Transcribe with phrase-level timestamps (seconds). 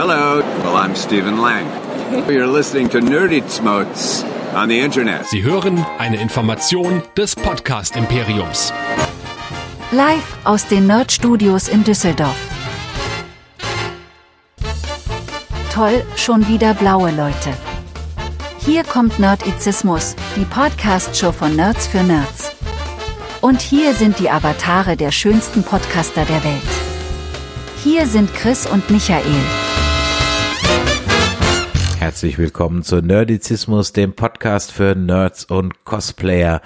[0.00, 0.40] Hello.
[0.62, 1.66] Well, I'm Stephen Lang.
[2.26, 5.26] You're listening to Nerdy Smotes on the Internet.
[5.26, 8.72] Sie hören eine Information des Podcast Imperiums.
[9.92, 12.34] Live aus den Nerd Studios in Düsseldorf.
[15.70, 17.52] Toll, schon wieder blaue Leute.
[18.64, 22.52] Hier kommt Nerdizismus, die Podcast-Show von Nerds für Nerds.
[23.42, 26.70] Und hier sind die Avatare der schönsten Podcaster der Welt.
[27.84, 29.59] Hier sind Chris und Michael.
[32.00, 36.62] Herzlich willkommen zu Nerdizismus, dem Podcast für Nerds und Cosplayer.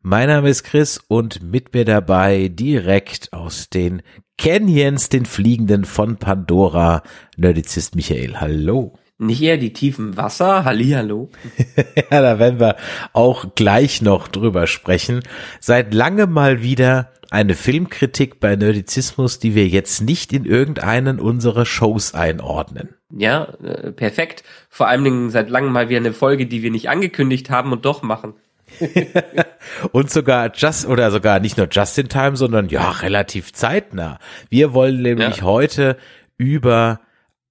[0.00, 4.02] Mein Name ist Chris und mit mir dabei direkt aus den
[4.38, 7.02] Canyons, den Fliegenden von Pandora,
[7.36, 8.36] Nerdizist Michael.
[8.36, 8.96] Hallo.
[9.18, 10.64] Nicht eher die tiefen Wasser?
[10.64, 11.30] Hallihallo.
[11.96, 12.76] ja, da werden wir
[13.12, 15.22] auch gleich noch drüber sprechen.
[15.58, 21.66] Seit langem mal wieder eine Filmkritik bei Nerdizismus, die wir jetzt nicht in irgendeinen unserer
[21.66, 22.95] Shows einordnen.
[23.10, 24.42] Ja, äh, perfekt.
[24.68, 27.84] Vor allen Dingen seit langem mal wieder eine Folge, die wir nicht angekündigt haben und
[27.84, 28.34] doch machen.
[29.92, 34.18] und sogar just oder sogar nicht nur just in time, sondern ja, relativ zeitnah.
[34.48, 35.42] Wir wollen nämlich ja.
[35.42, 35.96] heute
[36.36, 37.00] über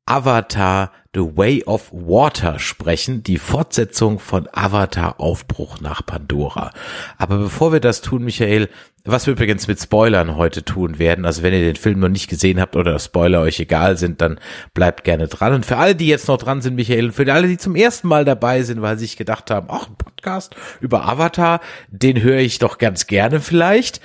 [0.05, 6.71] Avatar The Way of Water sprechen, die Fortsetzung von Avatar Aufbruch nach Pandora.
[7.17, 8.69] Aber bevor wir das tun, Michael,
[9.03, 12.29] was wir übrigens mit Spoilern heute tun werden, also wenn ihr den Film noch nicht
[12.29, 14.39] gesehen habt oder Spoiler euch egal sind, dann
[14.73, 15.53] bleibt gerne dran.
[15.53, 18.07] Und für alle, die jetzt noch dran sind, Michael, und für alle, die zum ersten
[18.07, 22.39] Mal dabei sind, weil sie sich gedacht haben, ach, ein Podcast über Avatar, den höre
[22.39, 24.01] ich doch ganz gerne vielleicht.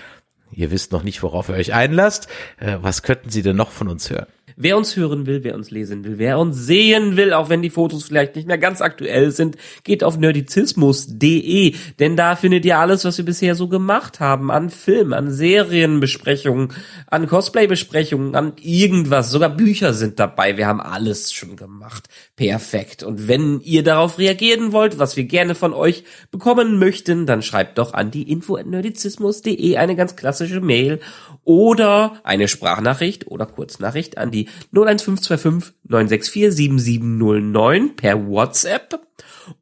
[0.52, 2.28] Ihr wisst noch nicht, worauf ihr euch einlasst.
[2.58, 4.26] Äh, was könnten Sie denn noch von uns hören?
[4.62, 7.70] Wer uns hören will, wer uns lesen will, wer uns sehen will, auch wenn die
[7.70, 13.06] Fotos vielleicht nicht mehr ganz aktuell sind, geht auf nerdizismus.de, denn da findet ihr alles,
[13.06, 16.74] was wir bisher so gemacht haben, an Film, an Serienbesprechungen,
[17.06, 22.08] an Cosplay-Besprechungen, an irgendwas, sogar Bücher sind dabei, wir haben alles schon gemacht.
[22.36, 23.02] Perfekt.
[23.02, 27.78] Und wenn ihr darauf reagieren wollt, was wir gerne von euch bekommen möchten, dann schreibt
[27.78, 31.00] doch an die info@nerdizismus.de eine ganz klassische Mail
[31.44, 39.00] oder eine Sprachnachricht oder Kurznachricht an die 01525 964 7709 per WhatsApp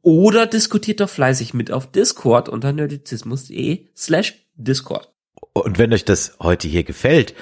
[0.01, 5.09] oder diskutiert doch fleißig mit auf Discord unter nerdizismus.de slash Discord.
[5.53, 7.33] Und wenn euch das heute hier gefällt,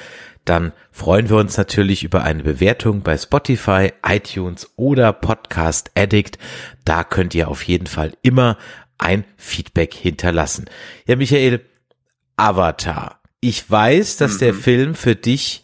[0.46, 6.38] dann freuen wir uns natürlich über eine Bewertung bei Spotify, iTunes oder Podcast Addict.
[6.86, 8.58] Da könnt ihr auf jeden Fall immer
[8.98, 10.66] ein Feedback hinterlassen.
[11.06, 11.66] Ja, Michael,
[12.38, 13.22] Avatar.
[13.42, 14.40] Ich weiß, dass mhm.
[14.40, 15.64] der Film für dich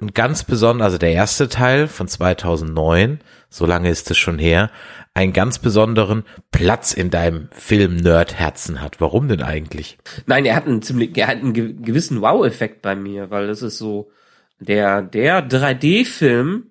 [0.00, 3.20] ein ganz besonderer, also der erste Teil von 2009,
[3.50, 4.70] so lange ist es schon her,
[5.14, 9.00] einen ganz besonderen Platz in deinem Film-Nerd-Herzen hat.
[9.00, 9.98] Warum denn eigentlich?
[10.26, 13.78] Nein, er hat einen ziemlich, er hat einen gewissen Wow-Effekt bei mir, weil das ist
[13.78, 14.10] so
[14.60, 16.66] der, der 3D-Film,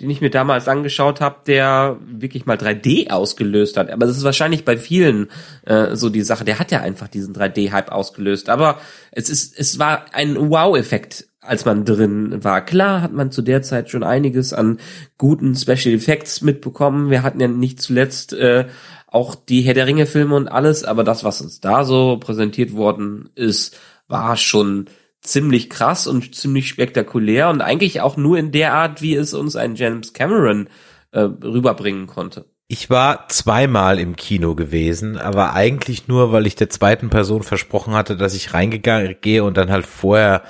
[0.00, 3.90] den ich mir damals angeschaut habe, der wirklich mal 3D ausgelöst hat.
[3.90, 5.30] Aber das ist wahrscheinlich bei vielen
[5.66, 6.44] äh, so die Sache.
[6.44, 8.48] Der hat ja einfach diesen 3D-Hype ausgelöst.
[8.48, 8.80] Aber
[9.12, 12.64] es ist, es war ein Wow-Effekt als man drin war.
[12.64, 14.78] Klar hat man zu der Zeit schon einiges an
[15.18, 17.10] guten Special Effects mitbekommen.
[17.10, 18.66] Wir hatten ja nicht zuletzt äh,
[19.06, 22.74] auch die Herr der Ringe Filme und alles, aber das, was uns da so präsentiert
[22.74, 23.78] worden ist,
[24.08, 24.86] war schon
[25.20, 29.56] ziemlich krass und ziemlich spektakulär und eigentlich auch nur in der Art, wie es uns
[29.56, 30.68] ein James Cameron
[31.12, 32.46] äh, rüberbringen konnte.
[32.66, 37.94] Ich war zweimal im Kino gewesen, aber eigentlich nur, weil ich der zweiten Person versprochen
[37.94, 40.42] hatte, dass ich reingegangen gehe und dann halt vorher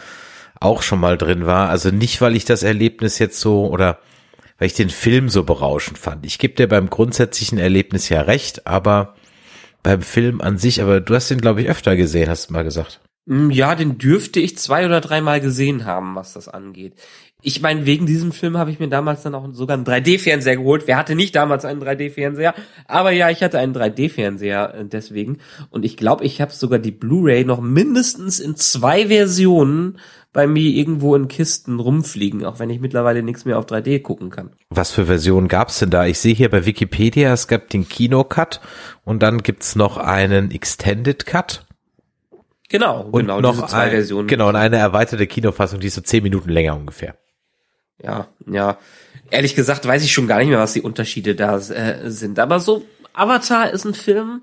[0.61, 1.69] auch schon mal drin war.
[1.69, 3.99] Also nicht, weil ich das Erlebnis jetzt so oder
[4.59, 6.25] weil ich den Film so berauschend fand.
[6.25, 9.15] Ich gebe dir beim grundsätzlichen Erlebnis ja recht, aber
[9.83, 12.65] beim Film an sich, aber du hast den, glaube ich, öfter gesehen, hast du mal
[12.65, 13.01] gesagt.
[13.27, 16.95] Mm, ja, den dürfte ich zwei oder dreimal gesehen haben, was das angeht.
[17.43, 20.85] Ich meine, wegen diesem Film habe ich mir damals dann auch sogar einen 3D-Fernseher geholt.
[20.87, 22.55] Wer hatte nicht damals einen 3D-Fernseher?
[22.87, 25.39] Aber ja, ich hatte einen 3D-Fernseher äh, deswegen.
[25.69, 29.99] Und ich glaube, ich habe sogar die Blu-ray noch mindestens in zwei Versionen
[30.35, 34.31] bei mir irgendwo in Kisten rumfliegen, auch wenn ich mittlerweile nichts mehr auf 3D gucken
[34.31, 34.51] kann.
[34.69, 36.05] Was für Versionen gab's denn da?
[36.07, 38.61] Ich sehe hier bei Wikipedia, es gab den Kino-Cut
[39.05, 41.65] und dann gibt's noch einen Extended Cut.
[42.69, 44.27] Genau, und genau, noch diese zwei ein, Versionen.
[44.27, 47.17] Genau, und eine erweiterte Kinofassung, die ist so zehn Minuten länger ungefähr.
[48.03, 48.77] Ja, ja.
[49.31, 52.41] Ehrlich gesagt weiß ich schon gar nicht mehr, was die Unterschiede da äh, sind.
[52.41, 54.43] Aber so, Avatar ist ein Film,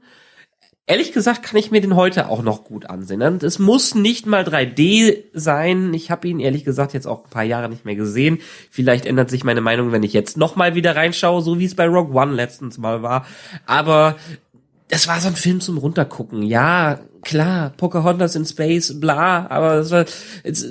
[0.88, 3.22] ehrlich gesagt kann ich mir den heute auch noch gut ansehen.
[3.22, 5.94] Und es muss nicht mal 3D sein.
[5.94, 8.40] Ich habe ihn ehrlich gesagt jetzt auch ein paar Jahre nicht mehr gesehen.
[8.70, 11.76] Vielleicht ändert sich meine Meinung, wenn ich jetzt noch mal wieder reinschaue, so wie es
[11.76, 13.26] bei Rogue One letztens mal war.
[13.66, 14.18] Aber
[14.90, 16.44] das war so ein Film zum runtergucken.
[16.44, 20.06] Ja, klar, Pocahontas in Space, bla, aber das war
[20.44, 20.66] jetzt,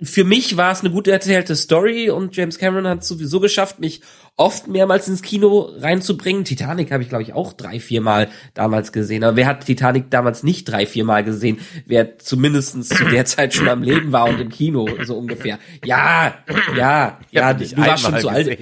[0.00, 3.80] für mich war es eine gut erzählte Story und James Cameron hat es sowieso geschafft,
[3.80, 4.00] mich
[4.38, 6.44] oft mehrmals ins Kino reinzubringen.
[6.44, 9.24] Titanic habe ich, glaube ich, auch drei, vier Mal damals gesehen.
[9.24, 11.58] Aber wer hat Titanic damals nicht drei, vier Mal gesehen?
[11.86, 15.58] Wer zumindestens zu der Zeit schon am Leben war und im Kino, so ungefähr.
[15.84, 16.36] Ja,
[16.76, 18.58] ja, ja, du warst schon zu alt.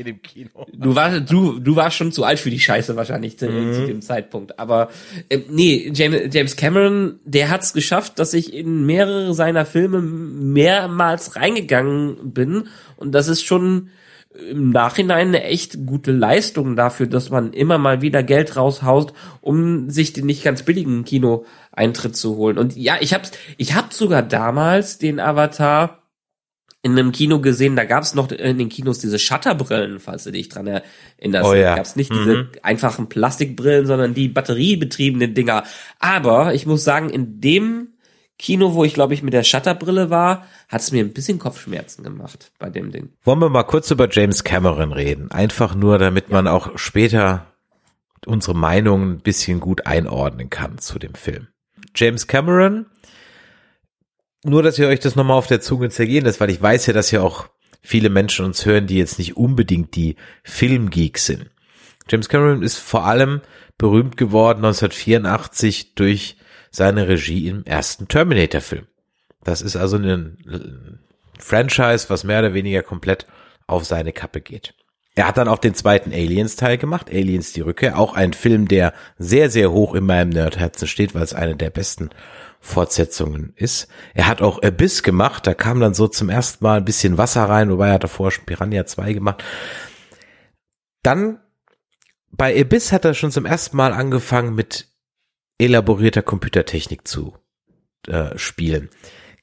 [0.72, 3.74] Du warst, du, du warst schon zu alt für die Scheiße wahrscheinlich zu, mhm.
[3.74, 4.58] zu dem Zeitpunkt.
[4.58, 4.88] Aber
[5.28, 10.00] äh, nee, James, James Cameron, der hat es geschafft, dass ich in mehrere seiner Filme
[10.00, 12.68] mehrmals reingegangen bin.
[12.96, 13.90] Und das ist schon
[14.50, 19.90] im Nachhinein eine echt gute Leistung dafür, dass man immer mal wieder Geld raushaust, um
[19.90, 22.58] sich den nicht ganz billigen Kinoeintritt zu holen.
[22.58, 26.02] Und ja, ich hab's, ich hab sogar damals den Avatar
[26.82, 30.48] in einem Kino gesehen, da gab's noch in den Kinos diese Shutterbrillen, falls du dich
[30.48, 31.50] dran erinnerst.
[31.50, 31.70] Oh ja.
[31.70, 32.16] Da gab's nicht mhm.
[32.18, 35.64] diese einfachen Plastikbrillen, sondern die batteriebetriebenen Dinger.
[35.98, 37.95] Aber ich muss sagen, in dem
[38.38, 42.02] Kino, wo ich glaube ich mit der Shutterbrille war, hat es mir ein bisschen Kopfschmerzen
[42.02, 43.10] gemacht bei dem Ding.
[43.24, 45.30] Wollen wir mal kurz über James Cameron reden?
[45.30, 46.34] Einfach nur, damit ja.
[46.34, 47.46] man auch später
[48.26, 51.48] unsere Meinung ein bisschen gut einordnen kann zu dem Film.
[51.94, 52.86] James Cameron,
[54.44, 56.92] nur dass ihr euch das nochmal auf der Zunge zergehen lässt, weil ich weiß ja,
[56.92, 57.48] dass ja auch
[57.82, 61.50] viele Menschen uns hören, die jetzt nicht unbedingt die Filmgeeks sind.
[62.08, 63.40] James Cameron ist vor allem
[63.78, 66.36] berühmt geworden 1984 durch
[66.76, 68.86] seine Regie im ersten Terminator-Film.
[69.42, 71.00] Das ist also ein
[71.38, 73.26] Franchise, was mehr oder weniger komplett
[73.66, 74.74] auf seine Kappe geht.
[75.14, 78.92] Er hat dann auch den zweiten Aliens-Teil gemacht, Aliens die Rückkehr, auch ein Film, der
[79.16, 82.10] sehr, sehr hoch in meinem Nerdherzen steht, weil es eine der besten
[82.60, 83.88] Fortsetzungen ist.
[84.12, 87.44] Er hat auch Abyss gemacht, da kam dann so zum ersten Mal ein bisschen Wasser
[87.44, 89.42] rein, wobei er hat davor schon Piranha 2 gemacht.
[91.02, 91.40] Dann
[92.30, 94.88] bei Abyss hat er schon zum ersten Mal angefangen mit
[95.58, 97.34] elaborierter Computertechnik zu
[98.06, 98.90] äh, spielen.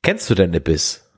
[0.02, 1.10] Kennst du denn Abyss?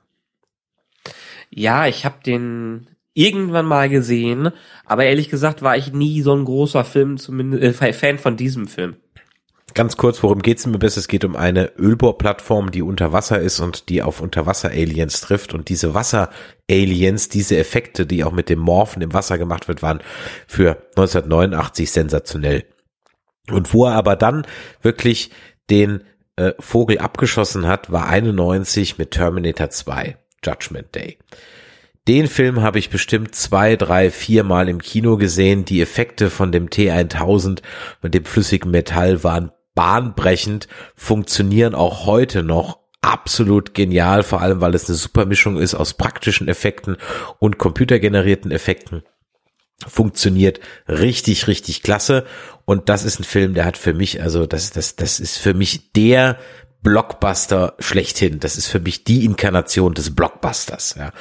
[1.49, 4.51] Ja, ich habe den irgendwann mal gesehen,
[4.85, 8.67] aber ehrlich gesagt war ich nie so ein großer Film, zumindest äh, Fan von diesem
[8.67, 8.97] Film.
[9.73, 10.95] Ganz kurz, worum geht's im Abyss?
[10.95, 15.53] Es geht um eine Ölbohrplattform, die unter Wasser ist und die auf Unterwasser-Aliens trifft.
[15.53, 19.99] Und diese Wasser-Aliens, diese Effekte, die auch mit dem Morphen im Wasser gemacht wird, waren
[20.47, 22.63] für 1989 sensationell.
[23.51, 24.45] Und wo er aber dann
[24.81, 25.31] wirklich
[25.69, 26.03] den
[26.35, 31.17] äh, Vogel abgeschossen hat, war 91 mit Terminator 2, Judgment Day.
[32.07, 35.65] Den Film habe ich bestimmt zwei, drei, vier Mal im Kino gesehen.
[35.65, 37.61] Die Effekte von dem T1000
[38.03, 44.73] mit dem flüssigen Metall waren bahnbrechend, funktionieren auch heute noch absolut genial, vor allem weil
[44.75, 46.97] es eine super Mischung ist aus praktischen Effekten
[47.39, 49.03] und computergenerierten Effekten
[49.85, 52.25] funktioniert richtig, richtig klasse.
[52.65, 55.53] Und das ist ein Film, der hat für mich, also das, das, das ist für
[55.53, 56.37] mich der
[56.81, 58.39] Blockbuster schlechthin.
[58.39, 60.95] Das ist für mich die Inkarnation des Blockbusters.
[60.97, 61.11] Ja.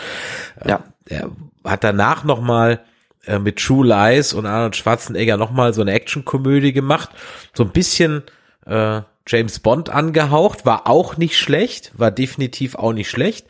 [0.67, 0.85] ja.
[1.07, 1.31] Er
[1.65, 2.81] hat danach nochmal
[3.27, 7.11] äh, mit True Lies und Arnold Schwarzenegger nochmal so eine Actionkomödie gemacht.
[7.55, 8.23] So ein bisschen
[8.67, 13.47] äh, James Bond angehaucht, war auch nicht schlecht, war definitiv auch nicht schlecht.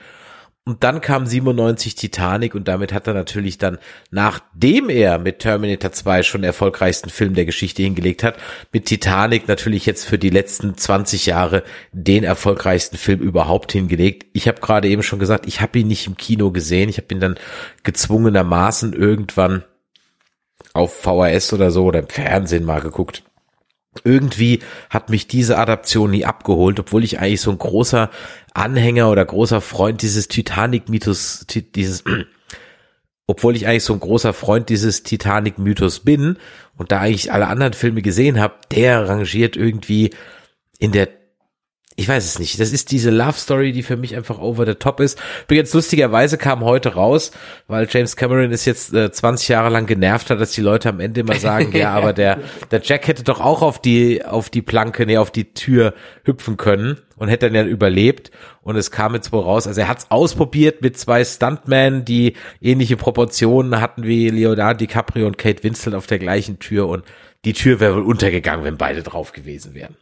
[0.66, 3.76] Und dann kam 97 Titanic und damit hat er natürlich dann,
[4.10, 8.38] nachdem er mit Terminator 2 schon den erfolgreichsten Film der Geschichte hingelegt hat,
[8.72, 14.24] mit Titanic natürlich jetzt für die letzten 20 Jahre den erfolgreichsten Film überhaupt hingelegt.
[14.32, 16.88] Ich habe gerade eben schon gesagt, ich habe ihn nicht im Kino gesehen.
[16.88, 17.38] Ich habe ihn dann
[17.82, 19.64] gezwungenermaßen irgendwann
[20.72, 23.23] auf VHS oder so oder im Fernsehen mal geguckt
[24.02, 24.60] irgendwie
[24.90, 28.10] hat mich diese Adaption nie abgeholt, obwohl ich eigentlich so ein großer
[28.52, 32.04] Anhänger oder großer Freund dieses Titanic-Mythos, dieses,
[33.26, 36.38] obwohl ich eigentlich so ein großer Freund dieses Titanic-Mythos bin
[36.76, 40.10] und da eigentlich alle anderen Filme gesehen habe, der rangiert irgendwie
[40.78, 41.08] in der
[41.96, 42.58] ich weiß es nicht.
[42.58, 45.20] Das ist diese Love Story, die für mich einfach over the top ist.
[45.44, 47.30] Übrigens lustigerweise kam heute raus,
[47.68, 50.98] weil James Cameron ist jetzt äh, 20 Jahre lang genervt hat, dass die Leute am
[50.98, 52.40] Ende immer sagen, ja, aber der
[52.72, 56.56] der Jack hätte doch auch auf die auf die Planke, nee, auf die Tür hüpfen
[56.56, 58.32] können und hätte dann ja überlebt.
[58.62, 59.68] Und es kam jetzt wohl raus.
[59.68, 65.26] Also er hat es ausprobiert mit zwei Stuntmen, die ähnliche Proportionen hatten wie Leonardo DiCaprio
[65.26, 67.04] und Kate Winslet auf der gleichen Tür und
[67.44, 69.96] die Tür wäre wohl untergegangen, wenn beide drauf gewesen wären.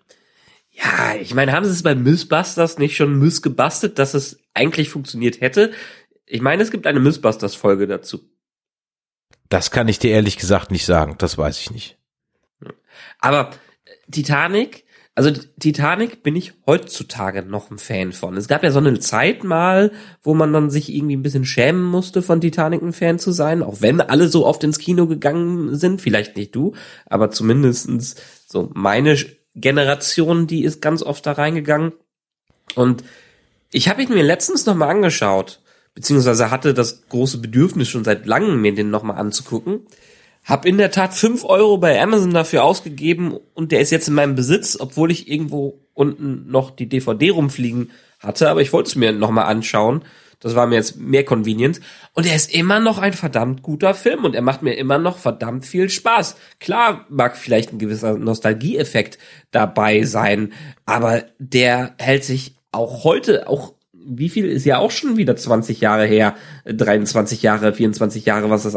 [0.72, 5.40] Ja, ich meine, haben sie es bei Mythbusters nicht schon missgebastelt, dass es eigentlich funktioniert
[5.40, 5.72] hätte?
[6.26, 8.20] Ich meine, es gibt eine Mythbusters-Folge dazu.
[9.50, 11.98] Das kann ich dir ehrlich gesagt nicht sagen, das weiß ich nicht.
[13.18, 13.50] Aber
[14.10, 18.38] Titanic, also Titanic bin ich heutzutage noch ein Fan von.
[18.38, 21.82] Es gab ja so eine Zeit mal, wo man dann sich irgendwie ein bisschen schämen
[21.82, 25.76] musste, von Titanic ein Fan zu sein, auch wenn alle so oft ins Kino gegangen
[25.76, 26.74] sind, vielleicht nicht du,
[27.04, 29.18] aber zumindestens so meine
[29.54, 31.92] Generation, die ist ganz oft da reingegangen.
[32.74, 33.04] Und
[33.70, 35.62] ich habe ihn mir letztens noch mal angeschaut
[35.94, 39.80] beziehungsweise hatte das große Bedürfnis schon seit langem, mir den nochmal anzugucken.
[40.44, 44.14] Hab in der Tat fünf Euro bei Amazon dafür ausgegeben und der ist jetzt in
[44.14, 48.96] meinem Besitz, obwohl ich irgendwo unten noch die DVD rumfliegen hatte, aber ich wollte es
[48.96, 50.02] mir nochmal anschauen.
[50.42, 51.80] Das war mir jetzt mehr convenient.
[52.12, 55.18] Und er ist immer noch ein verdammt guter Film und er macht mir immer noch
[55.18, 56.36] verdammt viel Spaß.
[56.60, 59.18] Klar mag vielleicht ein gewisser Nostalgieeffekt
[59.52, 60.52] dabei sein,
[60.84, 65.80] aber der hält sich auch heute, auch wie viel ist ja auch schon wieder 20
[65.80, 66.34] Jahre her,
[66.64, 68.76] 23 Jahre, 24 Jahre, was das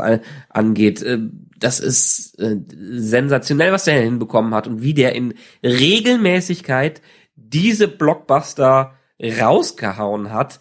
[0.50, 1.02] angeht.
[1.02, 1.20] Äh,
[1.58, 7.02] das ist äh, sensationell, was der hinbekommen hat und wie der in Regelmäßigkeit
[7.36, 10.60] diese Blockbuster rausgehauen hat,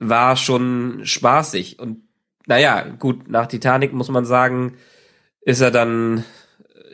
[0.00, 1.78] war schon spaßig.
[1.78, 1.98] Und
[2.46, 4.74] naja, gut, nach Titanic muss man sagen,
[5.42, 6.24] ist er dann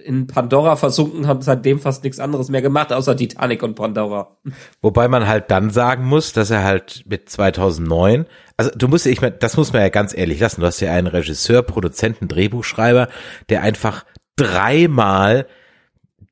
[0.05, 4.37] in Pandora versunken, hat seitdem fast nichts anderes mehr gemacht, außer Titanic und Pandora.
[4.81, 9.21] Wobei man halt dann sagen muss, dass er halt mit 2009, also du musst, ich
[9.21, 13.09] meine, das muss man ja ganz ehrlich lassen, du hast ja einen Regisseur, Produzenten, Drehbuchschreiber,
[13.49, 14.05] der einfach
[14.37, 15.47] dreimal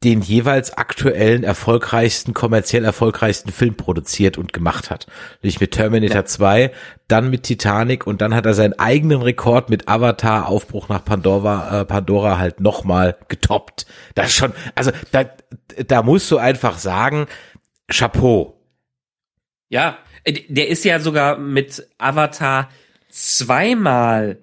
[0.04, 5.06] den jeweils aktuellen erfolgreichsten, kommerziell erfolgreichsten Film produziert und gemacht hat.
[5.42, 6.24] Nämlich mit Terminator ja.
[6.24, 6.70] 2,
[7.08, 11.80] dann mit Titanic und dann hat er seinen eigenen Rekord mit Avatar Aufbruch nach Pandora,
[11.80, 13.86] äh, Pandora halt nochmal getoppt.
[14.14, 15.24] Das schon, also da,
[15.86, 17.26] da musst du einfach sagen,
[17.88, 18.60] Chapeau.
[19.68, 22.68] Ja, äh, der ist ja sogar mit Avatar
[23.08, 24.38] zweimal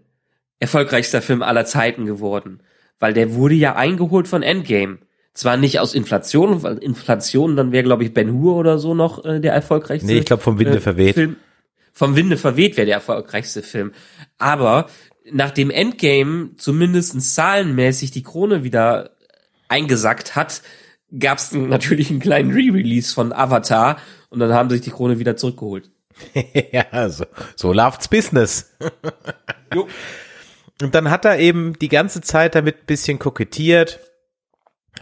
[0.60, 2.64] erfolgreichster Film aller Zeiten geworden,
[3.00, 5.00] weil der wurde ja eingeholt von Endgame.
[5.34, 9.24] Zwar nicht aus Inflation, weil Inflation, dann wäre, glaube ich, Ben Hur oder so noch
[9.24, 10.08] äh, der erfolgreichste.
[10.08, 11.16] Nee, ich glaube vom Winde äh, verweht.
[11.16, 11.38] Film.
[11.94, 13.94] Vom Winde verweht wäre der erfolgreichste Film.
[14.38, 14.88] Aber
[15.32, 19.12] nachdem Endgame zumindest zahlenmäßig die Krone wieder
[19.70, 20.62] eingesackt hat,
[21.18, 23.98] gab es natürlich einen kleinen Re-Release von Avatar
[24.30, 25.90] und dann haben sich die Krone wieder zurückgeholt.
[26.72, 28.72] ja, so, so läuft's Business.
[29.74, 29.88] jo.
[30.82, 34.00] Und dann hat er eben die ganze Zeit damit bisschen kokettiert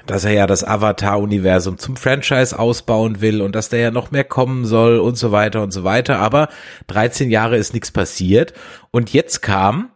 [0.10, 4.24] dass er ja das Avatar-Universum zum Franchise ausbauen will und dass da ja noch mehr
[4.24, 6.18] kommen soll und so weiter und so weiter.
[6.18, 6.50] Aber
[6.88, 8.54] 13 Jahre ist nichts passiert.
[8.90, 9.92] Und jetzt kam,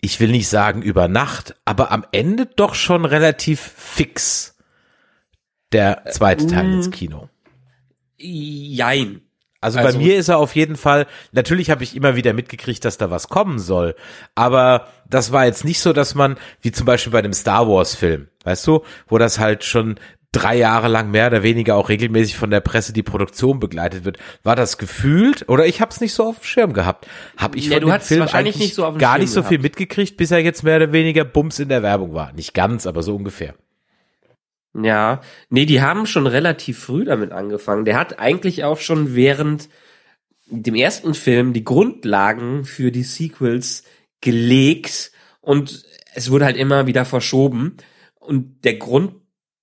[0.00, 4.56] ich will nicht sagen über Nacht, aber am Ende doch schon relativ fix
[5.72, 7.28] der zweite Teil ins Kino.
[8.16, 9.20] Jein.
[9.64, 12.84] Also, also, bei mir ist er auf jeden Fall, natürlich habe ich immer wieder mitgekriegt,
[12.84, 13.94] dass da was kommen soll,
[14.34, 17.94] aber das war jetzt nicht so, dass man, wie zum Beispiel bei dem Star Wars
[17.94, 19.96] Film, weißt du, wo das halt schon
[20.32, 24.18] drei Jahre lang mehr oder weniger auch regelmäßig von der Presse die Produktion begleitet wird,
[24.42, 27.06] war das gefühlt oder ich habe es nicht so auf dem Schirm gehabt.
[27.38, 29.48] Habe ich ja, von dem Film eigentlich nicht so gar Schirm nicht so gehabt.
[29.48, 32.32] viel mitgekriegt, bis er jetzt mehr oder weniger Bums in der Werbung war.
[32.32, 33.54] Nicht ganz, aber so ungefähr.
[34.80, 37.84] Ja, nee, die haben schon relativ früh damit angefangen.
[37.84, 39.68] Der hat eigentlich auch schon während
[40.46, 43.84] dem ersten Film die Grundlagen für die Sequels
[44.20, 47.76] gelegt und es wurde halt immer wieder verschoben.
[48.18, 49.14] Und der Grund,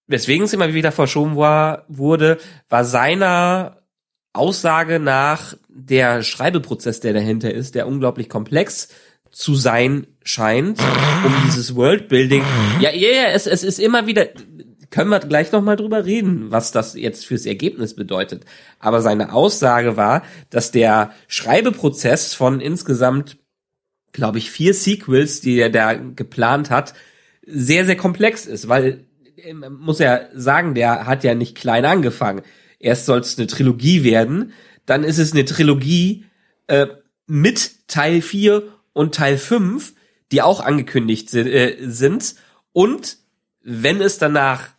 [0.08, 2.38] weswegen es immer wieder verschoben war, wurde,
[2.70, 3.82] war seiner
[4.34, 8.90] Aussage nach der Schreibeprozess, der dahinter ist, der unglaublich komplex
[9.32, 10.80] zu sein scheint,
[11.26, 12.44] um dieses Worldbuilding.
[12.80, 14.28] Ja, ja, ja, es, es ist immer wieder,
[14.92, 18.46] können wir gleich noch mal drüber reden, was das jetzt fürs Ergebnis bedeutet.
[18.78, 23.38] Aber seine Aussage war, dass der Schreibeprozess von insgesamt,
[24.12, 26.94] glaube ich, vier Sequels, die er da geplant hat,
[27.44, 29.06] sehr, sehr komplex ist, weil
[29.70, 32.44] muss ja sagen, der hat ja nicht klein angefangen.
[32.78, 34.54] Erst soll es eine Trilogie werden,
[34.86, 36.26] dann ist es eine Trilogie
[36.68, 36.88] äh,
[37.26, 39.94] mit Teil 4 und Teil 5,
[40.32, 42.36] die auch angekündigt sind, äh, sind.
[42.74, 43.18] Und
[43.64, 44.70] wenn es danach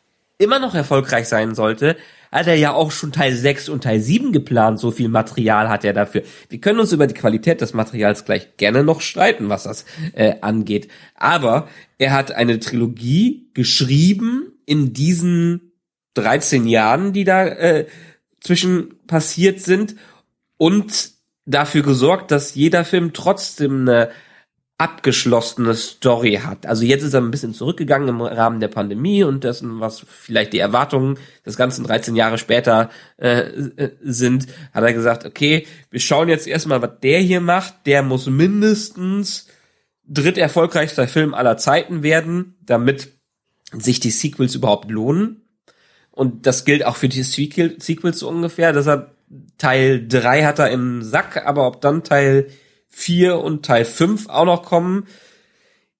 [0.42, 1.96] immer noch erfolgreich sein sollte,
[2.30, 4.80] hat er ja auch schon Teil 6 und Teil 7 geplant.
[4.80, 6.22] So viel Material hat er dafür.
[6.48, 9.84] Wir können uns über die Qualität des Materials gleich gerne noch streiten, was das
[10.14, 10.88] äh, angeht.
[11.14, 11.68] Aber
[11.98, 15.72] er hat eine Trilogie geschrieben in diesen
[16.14, 17.86] 13 Jahren, die da äh,
[18.40, 19.94] zwischen passiert sind
[20.56, 21.12] und
[21.44, 24.10] dafür gesorgt, dass jeder Film trotzdem eine
[24.82, 26.66] abgeschlossene Story hat.
[26.66, 30.52] Also jetzt ist er ein bisschen zurückgegangen im Rahmen der Pandemie und dessen, was vielleicht
[30.52, 36.00] die Erwartungen des ganzen 13 Jahre später äh, äh, sind, hat er gesagt, okay, wir
[36.00, 37.86] schauen jetzt erstmal, was der hier macht.
[37.86, 39.46] Der muss mindestens
[40.04, 43.12] dritt erfolgreichster Film aller Zeiten werden, damit
[43.72, 45.42] sich die Sequels überhaupt lohnen.
[46.10, 48.72] Und das gilt auch für die Sequels so ungefähr.
[48.72, 49.14] Deshalb
[49.58, 52.48] Teil 3 hat er im Sack, aber ob dann Teil
[52.92, 55.06] 4 und Teil 5 auch noch kommen,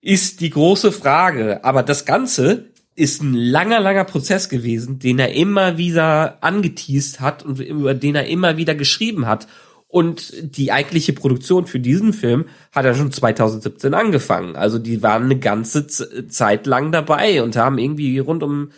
[0.00, 1.64] ist die große Frage.
[1.64, 7.42] Aber das Ganze ist ein langer, langer Prozess gewesen, den er immer wieder angeteased hat
[7.42, 9.48] und über den er immer wieder geschrieben hat.
[9.88, 14.56] Und die eigentliche Produktion für diesen Film hat ja schon 2017 angefangen.
[14.56, 18.70] Also die waren eine ganze Zeit lang dabei und haben irgendwie rund um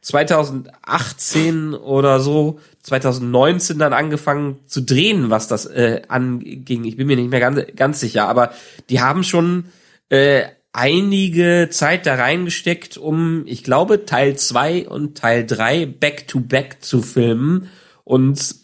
[0.00, 6.84] 2018 oder so, 2019 dann angefangen zu drehen, was das äh, anging.
[6.84, 8.52] Ich bin mir nicht mehr ganz, ganz sicher, aber
[8.88, 9.66] die haben schon
[10.08, 16.40] äh, einige Zeit da reingesteckt, um, ich glaube, Teil zwei und Teil drei back to
[16.40, 17.68] back zu filmen
[18.04, 18.59] und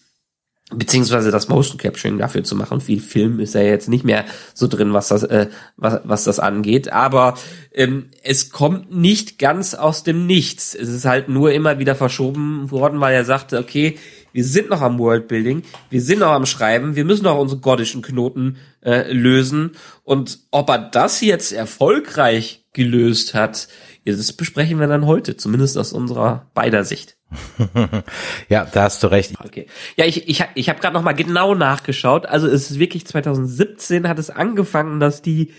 [0.74, 2.80] beziehungsweise das Motion Capturing dafür zu machen.
[2.80, 5.46] Viel Film ist ja jetzt nicht mehr so drin, was das, äh,
[5.76, 6.92] was, was das angeht.
[6.92, 7.34] Aber
[7.72, 10.74] ähm, es kommt nicht ganz aus dem Nichts.
[10.74, 13.96] Es ist halt nur immer wieder verschoben worden, weil er sagte, okay,
[14.32, 18.02] wir sind noch am Worldbuilding, wir sind noch am Schreiben, wir müssen noch unsere gottischen
[18.02, 19.76] Knoten äh, lösen.
[20.02, 23.68] Und ob er das jetzt erfolgreich gelöst hat,
[24.04, 27.15] das besprechen wir dann heute, zumindest aus unserer beider Sicht.
[28.48, 29.34] ja, da hast du recht.
[29.44, 29.66] Okay.
[29.96, 32.26] Ja, ich, ich, ich habe gerade noch mal genau nachgeschaut.
[32.26, 35.52] Also es ist wirklich 2017 hat es angefangen, dass die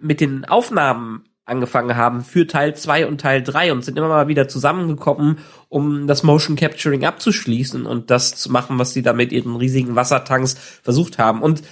[0.00, 4.28] mit den Aufnahmen angefangen haben für Teil 2 und Teil 3 und sind immer mal
[4.28, 9.32] wieder zusammengekommen, um das Motion Capturing abzuschließen und das zu machen, was sie da mit
[9.32, 11.42] ihren riesigen Wassertanks versucht haben.
[11.42, 11.62] Und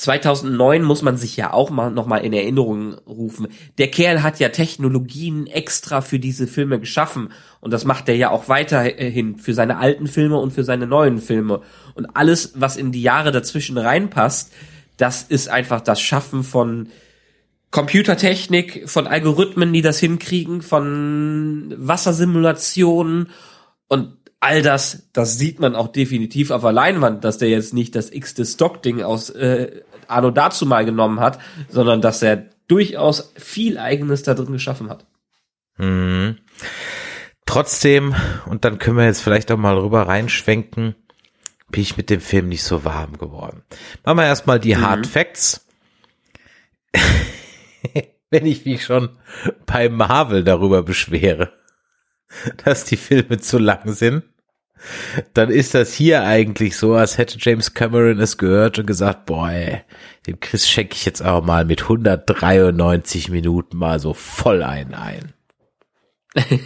[0.00, 3.48] 2009 muss man sich ja auch mal noch mal in Erinnerung rufen.
[3.76, 7.32] Der Kerl hat ja Technologien extra für diese Filme geschaffen.
[7.60, 11.18] Und das macht er ja auch weiterhin für seine alten Filme und für seine neuen
[11.18, 11.60] Filme.
[11.92, 14.54] Und alles, was in die Jahre dazwischen reinpasst,
[14.96, 16.88] das ist einfach das Schaffen von
[17.70, 23.28] Computertechnik, von Algorithmen, die das hinkriegen, von Wassersimulationen.
[23.86, 27.94] Und all das, das sieht man auch definitiv auf der Leinwand, dass der jetzt nicht
[27.94, 31.38] das x-te Stock-Ding aus äh, Arno dazu mal genommen hat,
[31.68, 35.06] sondern dass er durchaus viel Eigenes da drin geschaffen hat.
[35.76, 36.38] Mhm.
[37.46, 38.14] Trotzdem,
[38.46, 40.94] und dann können wir jetzt vielleicht auch mal rüber reinschwenken,
[41.70, 43.62] bin ich mit dem Film nicht so warm geworden.
[44.04, 44.82] Machen wir erstmal die mhm.
[44.82, 45.66] Hard Facts.
[48.30, 49.18] Wenn ich mich schon
[49.66, 51.52] bei Marvel darüber beschwere,
[52.64, 54.24] dass die Filme zu lang sind,
[55.34, 59.50] dann ist das hier eigentlich so, als hätte James Cameron es gehört und gesagt, boah,
[59.50, 59.82] ey,
[60.26, 65.32] dem Chris schenke ich jetzt aber mal mit 193 Minuten mal so voll einen ein.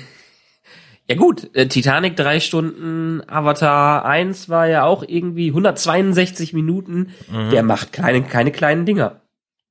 [1.09, 7.11] ja gut, äh, Titanic drei Stunden, Avatar 1 war ja auch irgendwie 162 Minuten.
[7.31, 7.51] Mhm.
[7.51, 9.23] Der macht keine, keine kleinen Dinger.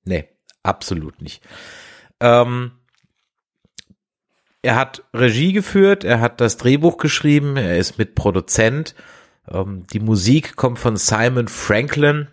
[0.05, 0.27] Nee,
[0.63, 1.43] absolut nicht.
[2.19, 2.71] Ähm,
[4.63, 8.95] er hat Regie geführt, er hat das Drehbuch geschrieben, er ist mit Produzent.
[9.51, 12.29] Ähm, die Musik kommt von Simon Franklin.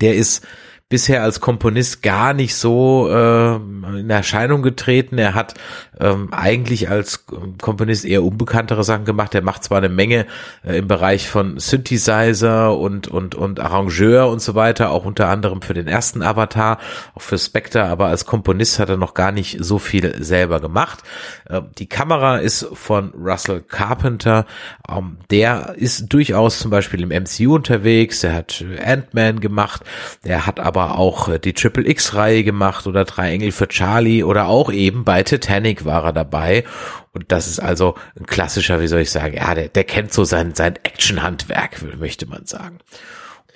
[0.00, 0.46] Der ist
[0.90, 5.18] bisher als Komponist gar nicht so äh, in Erscheinung getreten.
[5.18, 5.52] Er hat
[6.00, 7.26] ähm, eigentlich als
[7.60, 9.34] Komponist eher unbekanntere Sachen gemacht.
[9.34, 10.26] Er macht zwar eine Menge
[10.64, 15.60] äh, im Bereich von Synthesizer und und und Arrangeur und so weiter, auch unter anderem
[15.60, 16.78] für den ersten Avatar,
[17.14, 21.02] auch für Spectre, aber als Komponist hat er noch gar nicht so viel selber gemacht.
[21.50, 24.46] Äh, die Kamera ist von Russell Carpenter.
[24.88, 28.24] Ähm, der ist durchaus zum Beispiel im MCU unterwegs.
[28.24, 29.82] Er hat Ant-Man gemacht.
[30.24, 34.22] Er hat aber aber auch äh, die Triple X-Reihe gemacht oder Drei Engel für Charlie
[34.22, 36.64] oder auch eben bei Titanic war er dabei.
[37.12, 40.24] Und das ist also ein klassischer, wie soll ich sagen, ja, der, der kennt so
[40.24, 42.78] sein, sein Action-Handwerk, möchte man sagen.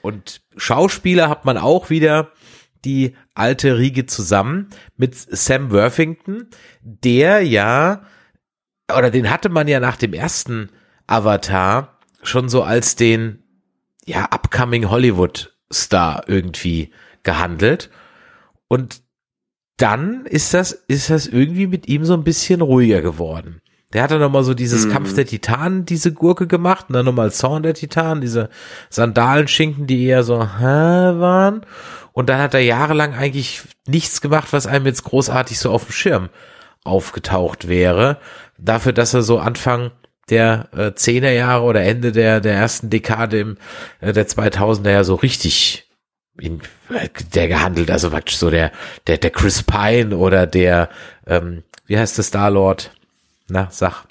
[0.03, 2.33] Und Schauspieler hat man auch wieder
[2.85, 6.49] die alte Riege zusammen mit Sam Worthington,
[6.83, 8.03] der ja,
[8.97, 10.71] oder den hatte man ja nach dem ersten
[11.07, 13.45] Avatar schon so als den,
[14.05, 16.91] ja, upcoming Hollywood Star irgendwie
[17.23, 17.91] gehandelt.
[18.69, 19.03] Und
[19.77, 23.61] dann ist das, ist das irgendwie mit ihm so ein bisschen ruhiger geworden.
[23.93, 24.93] Der hat dann nochmal so dieses mhm.
[24.93, 28.49] Kampf der Titanen, diese Gurke gemacht, und dann nochmal Zorn der Titanen, diese
[28.89, 31.67] Sandalenschinken, die eher so hä, waren.
[32.13, 35.93] Und dann hat er jahrelang eigentlich nichts gemacht, was einem jetzt großartig so auf dem
[35.93, 36.29] Schirm
[36.85, 38.19] aufgetaucht wäre.
[38.59, 39.91] Dafür, dass er so Anfang
[40.31, 43.59] der äh, Zehnerjahre oder Ende der, der ersten Dekade im,
[44.01, 45.89] äh, der 2000er ja so richtig
[46.39, 46.61] in,
[47.35, 48.73] der gehandelt, also praktisch so der,
[49.07, 50.89] der, der Chris Pine oder der,
[51.27, 52.93] ähm, wie heißt der Star-Lord?
[53.49, 54.05] Na, sag.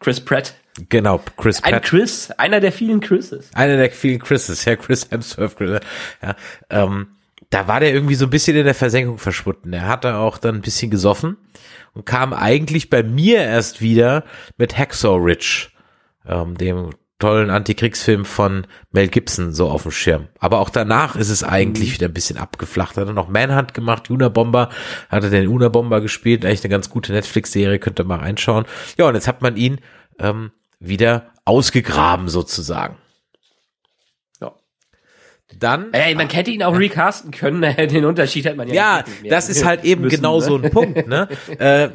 [0.00, 0.54] Chris Pratt.
[0.88, 1.72] Genau, Chris Pratt.
[1.72, 3.50] Ein Chris, einer der vielen Chrises.
[3.54, 5.82] Einer der vielen Chrises, ja, Chris Hemsworth.
[6.22, 6.34] Ja,
[6.70, 7.08] ähm,
[7.50, 9.72] da war der irgendwie so ein bisschen in der Versenkung verschwunden.
[9.72, 11.36] Er hatte auch dann ein bisschen gesoffen
[11.92, 14.24] und kam eigentlich bei mir erst wieder
[14.56, 15.68] mit Hacksaw Ridge,
[16.26, 16.90] ähm, dem
[17.22, 20.26] tollen Antikriegsfilm von Mel Gibson so auf dem Schirm.
[20.40, 21.94] Aber auch danach ist es eigentlich mhm.
[21.94, 22.96] wieder ein bisschen abgeflacht.
[22.96, 24.70] Hat er noch Manhunt gemacht, Unabomber,
[25.08, 28.64] hat er den Unabomber gespielt, eigentlich eine ganz gute Netflix-Serie, könnt ihr mal reinschauen.
[28.98, 29.78] Ja, und jetzt hat man ihn
[30.18, 32.96] ähm, wieder ausgegraben sozusagen.
[35.58, 35.92] Dann.
[35.92, 39.24] Ey, man hätte ihn auch recasten können, den Unterschied hat man ja, ja nicht.
[39.24, 40.44] Ja, das ist halt eben müssen, genau ne?
[40.44, 41.28] so ein Punkt, ne?
[41.58, 41.90] äh,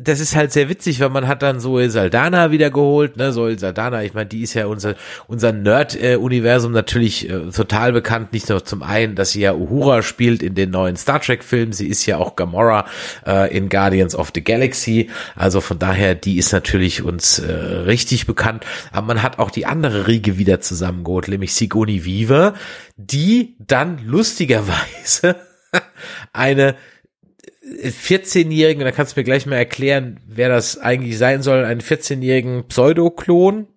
[0.00, 3.32] das ist halt sehr witzig, weil man hat dann Zoe Saldana wieder geholt, ne?
[3.32, 4.94] Zoe Saldana, ich meine, die ist ja unser,
[5.26, 10.42] unser Nerd-Universum natürlich äh, total bekannt, nicht nur zum einen, dass sie ja Uhura spielt
[10.42, 12.86] in den neuen Star Trek-Filmen, sie ist ja auch Gamora
[13.26, 18.26] äh, in Guardians of the Galaxy, also von daher, die ist natürlich uns äh, richtig
[18.26, 22.54] bekannt, aber man hat auch die andere Riege wieder zusammengeholt, nämlich Sigourney Weaver,
[22.96, 25.36] die dann lustigerweise
[26.32, 26.76] eine
[27.62, 32.66] 14-jährigen, da kannst du mir gleich mal erklären, wer das eigentlich sein soll, einen 14-jährigen
[32.68, 33.68] Pseudoklon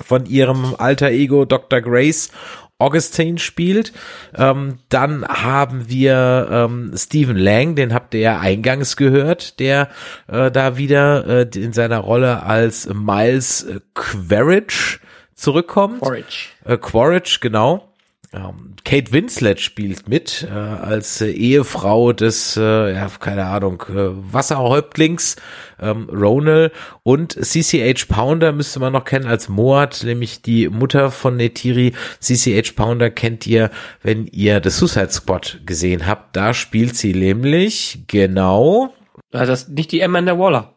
[0.00, 1.80] von ihrem alter Ego Dr.
[1.80, 2.30] Grace
[2.78, 3.92] Augustine spielt.
[4.36, 9.88] Ähm, dann haben wir ähm, Stephen Lang, den habt ihr ja eingangs gehört, der
[10.28, 15.00] äh, da wieder äh, in seiner Rolle als Miles Quaritch
[15.34, 16.00] zurückkommt.
[16.00, 16.54] Quaritch.
[16.64, 17.87] Äh, Quaritch, genau.
[18.30, 24.32] Ähm, Kate Winslet spielt mit äh, als äh, Ehefrau des, äh, ja, keine Ahnung, äh,
[24.32, 25.36] Wasserhäuptlings
[25.80, 26.72] ähm, Ronald
[27.04, 31.94] und CCH Pounder müsste man noch kennen als Moat, nämlich die Mutter von Netiri.
[32.20, 33.70] CCH Pounder kennt ihr,
[34.02, 36.36] wenn ihr The Suicide Squad gesehen habt.
[36.36, 38.92] Da spielt sie nämlich genau.
[39.32, 40.74] Also das nicht die Amanda Waller.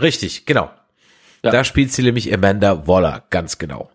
[0.00, 0.70] Richtig, genau.
[1.44, 1.50] Ja.
[1.50, 3.90] Da spielt sie nämlich Amanda Waller, ganz genau.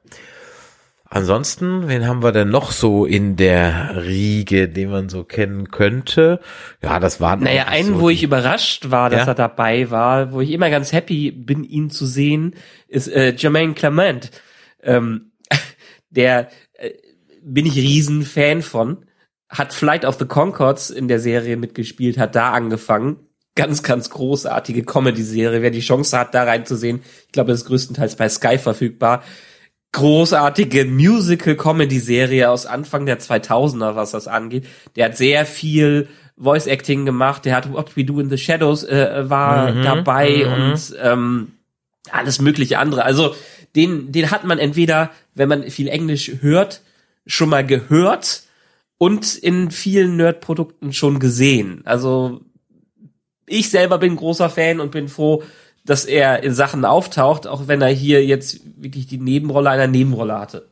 [1.13, 6.39] Ansonsten, wen haben wir denn noch so in der Riege, den man so kennen könnte?
[6.81, 9.27] Ja, das war Naja, einen, so wo ich überrascht war, dass ja?
[9.27, 12.55] er dabei war, wo ich immer ganz happy bin, ihn zu sehen,
[12.87, 14.31] ist äh, Jermaine Clement.
[14.81, 15.33] Ähm,
[16.09, 16.49] der
[16.79, 16.89] äh,
[17.43, 19.05] bin ich riesen Fan von.
[19.49, 23.17] Hat Flight of the Concords in der Serie mitgespielt, hat da angefangen.
[23.53, 25.61] Ganz, ganz großartige Comedy-Serie.
[25.61, 29.21] Wer die Chance hat, da reinzusehen, ich glaube, das ist größtenteils bei Sky verfügbar
[29.93, 34.65] großartige Musical-Comedy-Serie aus Anfang der 2000er, was das angeht.
[34.95, 37.45] Der hat sehr viel Voice-Acting gemacht.
[37.45, 40.51] Der hat What We Do in the Shadows äh, war mhm, dabei mhm.
[40.51, 41.51] und ähm,
[42.11, 43.05] alles mögliche andere.
[43.05, 43.35] Also
[43.75, 46.81] den, den hat man entweder, wenn man viel Englisch hört,
[47.25, 48.43] schon mal gehört
[48.97, 51.81] und in vielen Nerd-Produkten schon gesehen.
[51.85, 52.41] Also
[53.45, 55.43] ich selber bin großer Fan und bin froh,
[55.85, 60.39] dass er in Sachen auftaucht, auch wenn er hier jetzt wirklich die Nebenrolle einer Nebenrolle
[60.39, 60.67] hatte.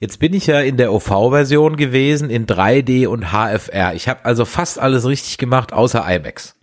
[0.00, 3.94] Jetzt bin ich ja in der OV-Version gewesen, in 3D und HFR.
[3.94, 6.56] Ich habe also fast alles richtig gemacht, außer IMAX.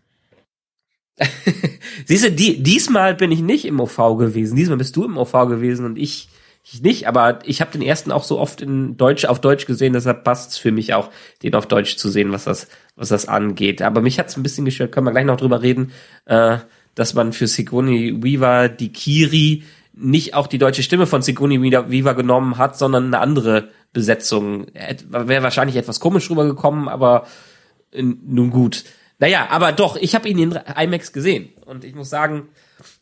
[2.05, 4.55] Siehst du, die, diesmal bin ich nicht im OV gewesen.
[4.55, 6.29] Diesmal bist du im OV gewesen und ich,
[6.63, 7.07] ich nicht.
[7.07, 10.51] Aber ich habe den ersten auch so oft in Deutsch auf Deutsch gesehen, deshalb passt
[10.51, 11.09] es für mich auch,
[11.43, 13.81] den auf Deutsch zu sehen, was das, was das angeht.
[13.81, 14.91] Aber mich hat's ein bisschen gestört.
[14.91, 15.91] Können wir gleich noch drüber reden.
[16.25, 16.57] Äh,
[16.95, 22.15] dass man für Sigourney Weaver die Kiri nicht auch die deutsche Stimme von Sigourney Weaver
[22.15, 24.67] genommen hat, sondern eine andere Besetzung.
[25.09, 27.27] Wäre wahrscheinlich etwas komisch rübergekommen, aber
[27.91, 28.85] äh, nun gut.
[29.19, 32.49] Naja, aber doch, ich habe ihn in IMAX gesehen und ich muss sagen,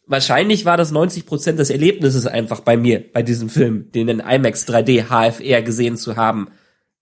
[0.05, 4.19] wahrscheinlich war das 90 Prozent des Erlebnisses einfach bei mir, bei diesem Film, den in
[4.19, 6.49] IMAX 3D HFR gesehen zu haben,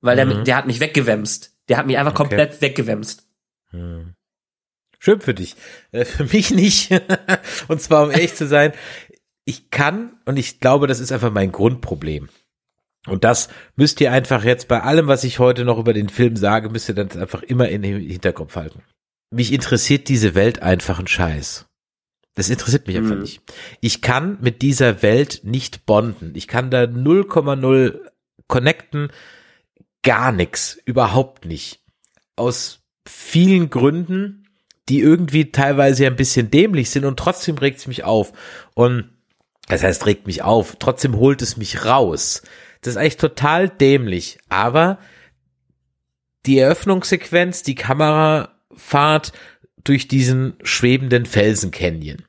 [0.02, 0.30] weil mhm.
[0.30, 1.54] der, der hat mich weggewämst.
[1.67, 2.23] Der hat mich einfach okay.
[2.23, 3.28] komplett weggewämst.
[3.71, 4.13] Mhm.
[4.99, 5.55] Schön für dich.
[5.91, 6.91] Äh, für mich nicht.
[7.67, 8.73] und zwar, um ehrlich zu sein,
[9.45, 12.29] ich kann, und ich glaube, das ist einfach mein Grundproblem.
[13.07, 16.36] Und das müsst ihr einfach jetzt bei allem, was ich heute noch über den Film
[16.36, 18.83] sage, müsst ihr dann einfach immer in den Hinterkopf halten.
[19.31, 21.65] Mich interessiert diese Welt einfach ein Scheiß.
[22.36, 23.21] Das interessiert mich einfach mhm.
[23.21, 23.41] nicht.
[23.81, 26.33] Ich kann mit dieser Welt nicht bonden.
[26.36, 27.99] Ich kann da 0,0
[28.47, 29.12] connecten.
[30.03, 30.77] Gar nichts.
[30.86, 31.83] Überhaupt nicht.
[32.36, 34.46] Aus vielen Gründen
[34.89, 38.34] die irgendwie teilweise ein bisschen dämlich sind und trotzdem regt es mich auf.
[38.73, 39.10] Und
[39.67, 40.78] das heißt, regt mich auf.
[40.80, 42.41] Trotzdem holt es mich raus.
[42.82, 44.39] Das ist eigentlich total dämlich.
[44.47, 45.00] Aber
[46.45, 49.34] die Eröffnungssequenz, die Kamerafahrt
[49.84, 52.23] durch diesen schwebenden Felsencanyon.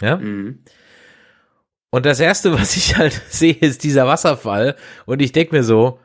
[0.00, 0.16] Ja?
[0.16, 0.64] Mhm.
[1.90, 4.76] Und das erste, was ich halt sehe, ist dieser Wasserfall.
[5.06, 6.00] Und ich denke mir so,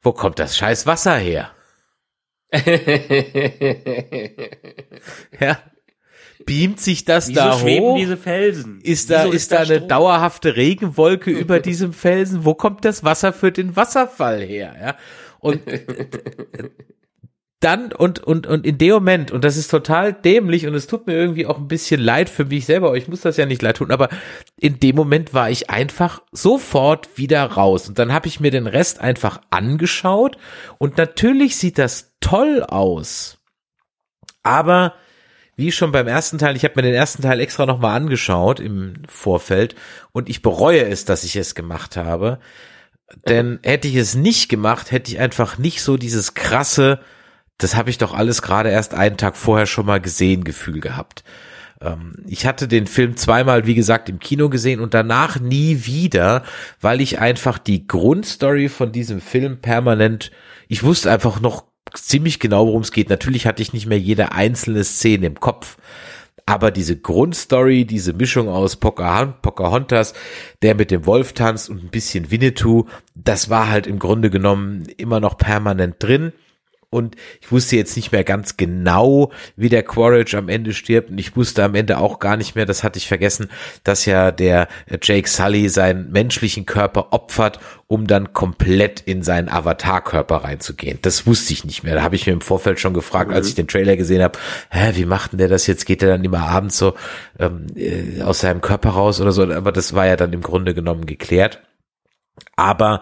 [0.00, 1.52] wo kommt das scheiß Wasser her?
[5.40, 5.58] ja.
[6.44, 7.96] Beamt sich das Wieso da schweben hoch?
[7.96, 8.80] diese Felsen?
[8.82, 9.88] Ist da, ist, ist da eine Strom?
[9.88, 12.44] dauerhafte Regenwolke über diesem Felsen?
[12.44, 14.74] Wo kommt das Wasser für den Wasserfall her?
[14.80, 14.96] Ja.
[15.40, 15.62] Und
[17.60, 21.06] dann und und und in dem Moment und das ist total dämlich und es tut
[21.06, 22.94] mir irgendwie auch ein bisschen leid für mich selber.
[22.96, 24.10] Ich muss das ja nicht leid tun, aber
[24.60, 27.88] in dem Moment war ich einfach sofort wieder raus.
[27.88, 30.36] Und dann habe ich mir den Rest einfach angeschaut.
[30.78, 33.38] Und natürlich sieht das toll aus,
[34.42, 34.94] aber
[35.56, 39.02] wie schon beim ersten Teil, ich habe mir den ersten Teil extra nochmal angeschaut im
[39.08, 39.74] Vorfeld.
[40.12, 42.38] Und ich bereue es, dass ich es gemacht habe.
[43.26, 47.00] Denn hätte ich es nicht gemacht, hätte ich einfach nicht so dieses krasse,
[47.58, 51.24] das habe ich doch alles gerade erst einen Tag vorher schon mal gesehen, Gefühl gehabt.
[51.80, 56.42] Ähm, ich hatte den Film zweimal, wie gesagt, im Kino gesehen und danach nie wieder,
[56.80, 60.30] weil ich einfach die Grundstory von diesem Film permanent,
[60.68, 61.64] ich wusste einfach noch
[61.94, 63.10] ziemlich genau, worum es geht.
[63.10, 65.76] Natürlich hatte ich nicht mehr jede einzelne Szene im Kopf.
[66.48, 70.14] Aber diese Grundstory, diese Mischung aus Pocahontas,
[70.62, 72.84] der mit dem Wolf tanzt und ein bisschen Winnetou,
[73.16, 76.32] das war halt im Grunde genommen immer noch permanent drin
[76.90, 81.18] und ich wusste jetzt nicht mehr ganz genau, wie der Quaritch am Ende stirbt und
[81.18, 83.48] ich wusste am Ende auch gar nicht mehr, das hatte ich vergessen,
[83.84, 84.68] dass ja der
[85.02, 90.98] Jake Sully seinen menschlichen Körper opfert, um dann komplett in seinen Avatar-Körper reinzugehen.
[91.02, 91.94] Das wusste ich nicht mehr.
[91.94, 93.36] Da habe ich mir im Vorfeld schon gefragt, mhm.
[93.36, 94.38] als ich den Trailer gesehen habe,
[94.70, 95.86] hä, wie macht denn der das jetzt?
[95.86, 96.94] Geht er dann immer abends so
[97.38, 99.42] ähm, äh, aus seinem Körper raus oder so?
[99.42, 101.62] Aber das war ja dann im Grunde genommen geklärt.
[102.56, 103.00] Aber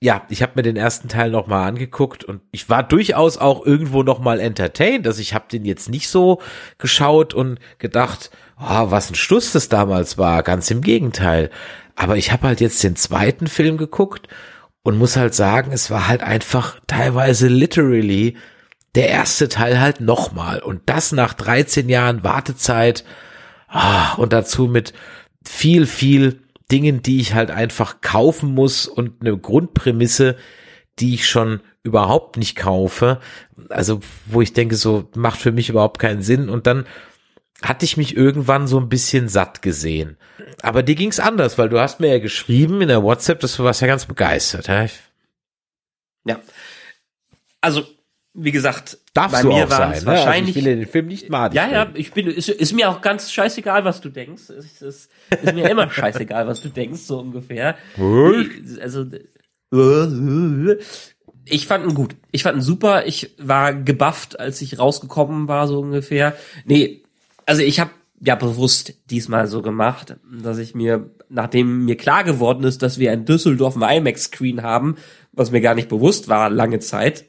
[0.00, 3.64] ja, ich habe mir den ersten Teil noch mal angeguckt und ich war durchaus auch
[3.64, 5.06] irgendwo noch mal entertained.
[5.06, 6.42] Also ich habe den jetzt nicht so
[6.76, 8.30] geschaut und gedacht,
[8.60, 10.42] oh, was ein Stuss das damals war.
[10.42, 11.50] Ganz im Gegenteil.
[11.94, 14.28] Aber ich habe halt jetzt den zweiten Film geguckt
[14.82, 18.36] und muss halt sagen, es war halt einfach teilweise literally
[18.94, 23.04] der erste Teil halt noch mal und das nach 13 Jahren Wartezeit
[23.68, 24.92] ah, und dazu mit
[25.42, 30.36] viel viel Dingen, die ich halt einfach kaufen muss und eine Grundprämisse,
[30.98, 33.20] die ich schon überhaupt nicht kaufe.
[33.68, 36.48] Also, wo ich denke, so macht für mich überhaupt keinen Sinn.
[36.48, 36.86] Und dann
[37.62, 40.18] hatte ich mich irgendwann so ein bisschen satt gesehen.
[40.62, 43.64] Aber dir ging's anders, weil du hast mir ja geschrieben in der WhatsApp, dass du
[43.64, 44.68] warst ja ganz begeistert.
[44.68, 44.86] Ja.
[46.24, 46.40] ja.
[47.60, 47.84] Also
[48.36, 50.12] wie gesagt, Darfst bei du mir war es ne?
[50.12, 50.56] Also wahrscheinlich.
[50.56, 53.32] ich will den Film nicht madig ja, ja, ich bin, ist, ist mir auch ganz
[53.32, 54.50] scheißegal, was du denkst.
[54.50, 57.76] Es ist, ist mir immer scheißegal, was du denkst, so ungefähr.
[58.80, 59.06] Also,
[61.44, 62.16] ich fand ihn gut.
[62.30, 63.06] Ich fand ihn super.
[63.06, 66.34] Ich war gebufft, als ich rausgekommen war, so ungefähr.
[66.64, 67.02] Nee,
[67.46, 72.64] also ich habe ja bewusst diesmal so gemacht, dass ich mir, nachdem mir klar geworden
[72.64, 74.96] ist, dass wir in Düsseldorf einen IMAX-Screen haben,
[75.32, 77.26] was mir gar nicht bewusst war lange Zeit,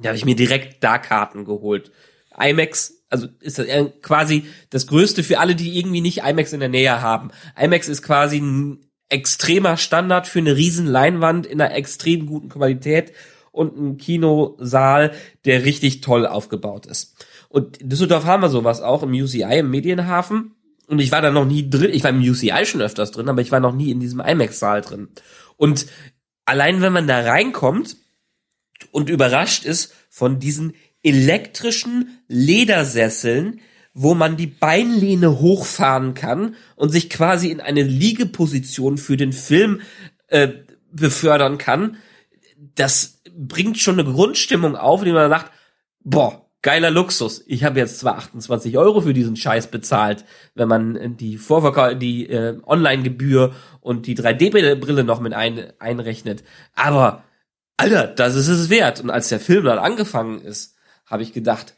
[0.00, 1.90] da habe ich mir direkt da Karten geholt.
[2.38, 3.66] IMAX, also ist das
[4.02, 7.30] quasi das Größte für alle, die irgendwie nicht IMAX in der Nähe haben.
[7.58, 13.12] IMAX ist quasi ein extremer Standard für eine riesen Leinwand in einer extrem guten Qualität
[13.52, 15.12] und ein Kinosaal,
[15.44, 17.24] der richtig toll aufgebaut ist.
[17.48, 20.52] Und in Düsseldorf haben wir sowas auch im UCI, im Medienhafen.
[20.88, 21.90] Und ich war da noch nie drin.
[21.92, 24.82] Ich war im UCI schon öfters drin, aber ich war noch nie in diesem IMAX-Saal
[24.82, 25.08] drin.
[25.56, 25.86] Und
[26.44, 27.96] allein wenn man da reinkommt,
[28.90, 33.60] und überrascht ist von diesen elektrischen Ledersesseln,
[33.94, 39.80] wo man die Beinlehne hochfahren kann und sich quasi in eine Liegeposition für den Film
[40.28, 40.48] äh,
[40.90, 41.96] befördern kann.
[42.74, 45.52] Das bringt schon eine Grundstimmung auf, die man sagt,
[46.04, 47.44] boah, geiler Luxus.
[47.46, 52.28] Ich habe jetzt zwar 28 Euro für diesen Scheiß bezahlt, wenn man die Vorverkauf, die
[52.28, 56.42] äh, Online-Gebühr und die 3D-Brille noch mit ein, einrechnet,
[56.74, 57.22] aber
[57.76, 59.00] Alter, das ist es wert.
[59.00, 61.74] Und als der Film dann angefangen ist, habe ich gedacht,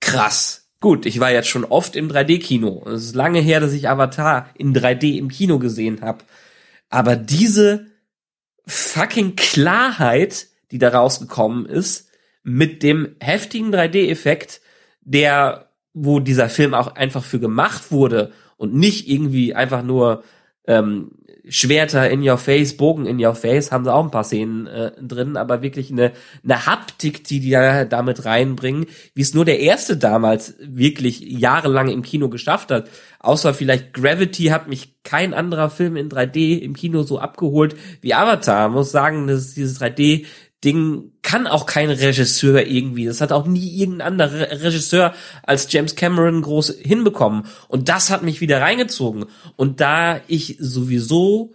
[0.00, 0.70] krass.
[0.80, 2.84] Gut, ich war jetzt schon oft im 3D-Kino.
[2.86, 6.24] Es ist lange her, dass ich Avatar in 3D im Kino gesehen habe.
[6.88, 7.86] Aber diese
[8.66, 12.08] fucking Klarheit, die da rausgekommen ist,
[12.42, 14.60] mit dem heftigen 3D-Effekt,
[15.00, 20.24] der, wo dieser Film auch einfach für gemacht wurde und nicht irgendwie einfach nur
[20.66, 21.12] ähm,
[21.48, 24.92] Schwerter in your face, Bogen in your face, haben sie auch ein paar Szenen äh,
[25.00, 26.12] drin, aber wirklich eine,
[26.44, 31.88] eine Haptik, die die da damit reinbringen, wie es nur der erste damals wirklich jahrelang
[31.88, 32.88] im Kino geschafft hat.
[33.18, 38.14] Außer vielleicht Gravity hat mich kein anderer Film in 3D im Kino so abgeholt wie
[38.14, 38.68] Avatar.
[38.68, 40.26] Ich muss sagen, dass dieses 3D
[40.64, 43.06] Ding kann auch kein Regisseur irgendwie.
[43.06, 47.46] Das hat auch nie irgendein anderer Regisseur als James Cameron groß hinbekommen.
[47.68, 49.26] Und das hat mich wieder reingezogen.
[49.56, 51.52] Und da ich sowieso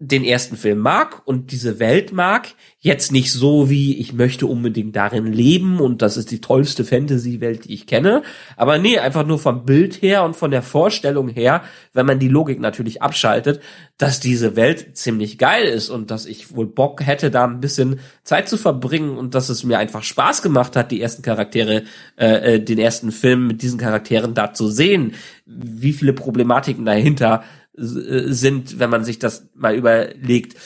[0.00, 4.94] den ersten Film mag und diese Welt mag, jetzt nicht so wie ich möchte unbedingt
[4.94, 8.22] darin leben und das ist die tollste Fantasy-Welt, die ich kenne,
[8.56, 11.62] aber nee, einfach nur vom Bild her und von der Vorstellung her,
[11.94, 13.60] wenn man die Logik natürlich abschaltet,
[13.96, 17.98] dass diese Welt ziemlich geil ist und dass ich wohl Bock hätte, da ein bisschen
[18.22, 21.82] Zeit zu verbringen und dass es mir einfach Spaß gemacht hat, die ersten Charaktere,
[22.16, 27.42] äh, äh den ersten Film mit diesen Charakteren da zu sehen, wie viele Problematiken dahinter
[27.78, 30.56] sind, wenn man sich das mal überlegt,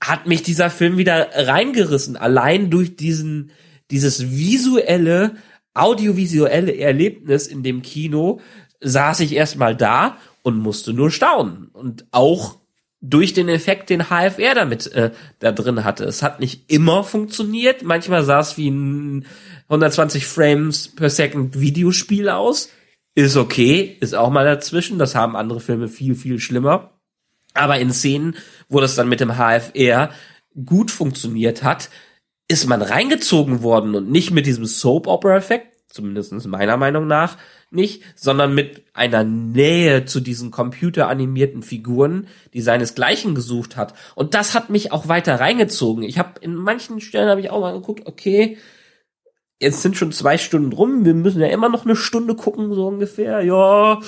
[0.00, 3.50] hat mich dieser Film wieder reingerissen, allein durch diesen,
[3.90, 5.36] dieses visuelle,
[5.74, 8.40] audiovisuelle Erlebnis in dem Kino
[8.80, 11.68] saß ich erstmal da und musste nur staunen.
[11.72, 12.58] Und auch
[13.00, 16.04] durch den Effekt, den HFR damit äh, da drin hatte.
[16.04, 17.82] Es hat nicht immer funktioniert.
[17.82, 19.26] Manchmal sah es wie ein
[19.68, 22.70] 120 Frames per Second Videospiel aus.
[23.18, 25.00] Ist okay, ist auch mal dazwischen.
[25.00, 26.92] Das haben andere Filme viel, viel schlimmer.
[27.52, 28.36] Aber in Szenen,
[28.68, 30.10] wo das dann mit dem HFR
[30.64, 31.90] gut funktioniert hat,
[32.46, 37.38] ist man reingezogen worden und nicht mit diesem Soap-Opera-Effekt, zumindest meiner Meinung nach,
[37.72, 43.94] nicht, sondern mit einer Nähe zu diesen computeranimierten Figuren, die seinesgleichen gesucht hat.
[44.14, 46.04] Und das hat mich auch weiter reingezogen.
[46.04, 48.58] Ich habe in manchen Stellen habe ich auch mal geguckt, okay,
[49.60, 52.86] jetzt sind schon zwei Stunden rum, wir müssen ja immer noch eine Stunde gucken, so
[52.86, 53.42] ungefähr.
[53.42, 54.00] Ja,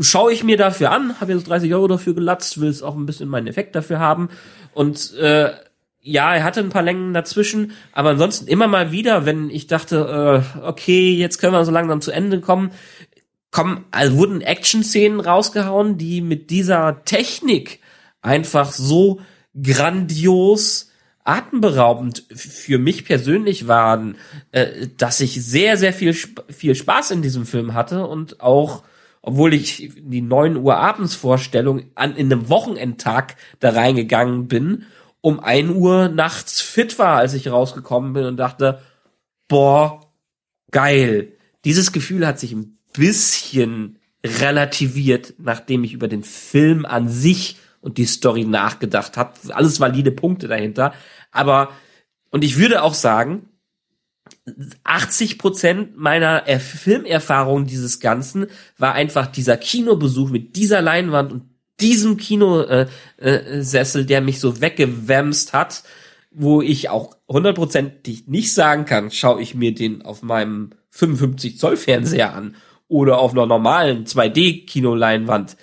[0.00, 3.06] schaue ich mir dafür an, habe jetzt 30 Euro dafür gelatzt, will es auch ein
[3.06, 4.28] bisschen meinen Effekt dafür haben.
[4.74, 5.52] Und äh,
[6.00, 10.44] ja, er hatte ein paar Längen dazwischen, aber ansonsten immer mal wieder, wenn ich dachte,
[10.56, 12.70] äh, okay, jetzt können wir so langsam zu Ende kommen,
[13.50, 17.80] kommen, also wurden Action-Szenen rausgehauen, die mit dieser Technik
[18.20, 19.20] einfach so
[19.60, 20.87] grandios
[21.28, 24.16] atemberaubend für mich persönlich waren,
[24.52, 28.82] äh, dass ich sehr, sehr viel, viel Spaß in diesem Film hatte und auch
[29.20, 34.86] obwohl ich die neun Uhr abends Vorstellung an in einem Wochenendtag da reingegangen bin
[35.20, 38.80] um ein Uhr nachts fit war, als ich rausgekommen bin und dachte,
[39.48, 40.12] boah,
[40.70, 41.32] geil.
[41.64, 47.98] Dieses Gefühl hat sich ein bisschen relativiert, nachdem ich über den Film an sich und
[47.98, 49.32] die Story nachgedacht habe.
[49.50, 50.92] Alles valide Punkte dahinter.
[51.38, 51.70] Aber,
[52.30, 53.48] und ich würde auch sagen,
[54.84, 58.46] 80 Prozent meiner Filmerfahrung dieses Ganzen
[58.76, 61.42] war einfach dieser Kinobesuch mit dieser Leinwand und
[61.80, 65.84] diesem Kinosessel, äh, äh, der mich so weggewämst hat,
[66.30, 71.76] wo ich auch hundertprozentig nicht sagen kann, schaue ich mir den auf meinem 55 Zoll
[71.76, 72.56] Fernseher an
[72.88, 75.56] oder auf einer normalen 2D Kinoleinwand,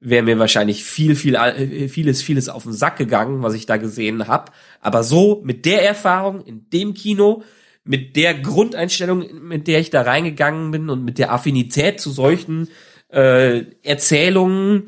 [0.00, 3.76] wäre mir wahrscheinlich viel, viel, äh, vieles, vieles auf den Sack gegangen, was ich da
[3.76, 4.52] gesehen habe.
[4.80, 7.42] Aber so mit der Erfahrung in dem Kino,
[7.84, 12.68] mit der Grundeinstellung, mit der ich da reingegangen bin und mit der Affinität zu solchen
[13.08, 14.84] äh, Erzählungen,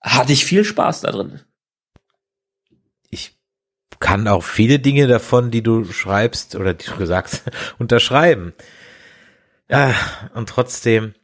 [0.00, 1.40] hatte ich viel Spaß da drin.
[3.10, 3.36] Ich
[4.00, 7.42] kann auch viele Dinge davon, die du schreibst oder die du gesagt
[7.78, 8.54] unterschreiben.
[9.68, 9.94] Ja,
[10.34, 11.14] und trotzdem.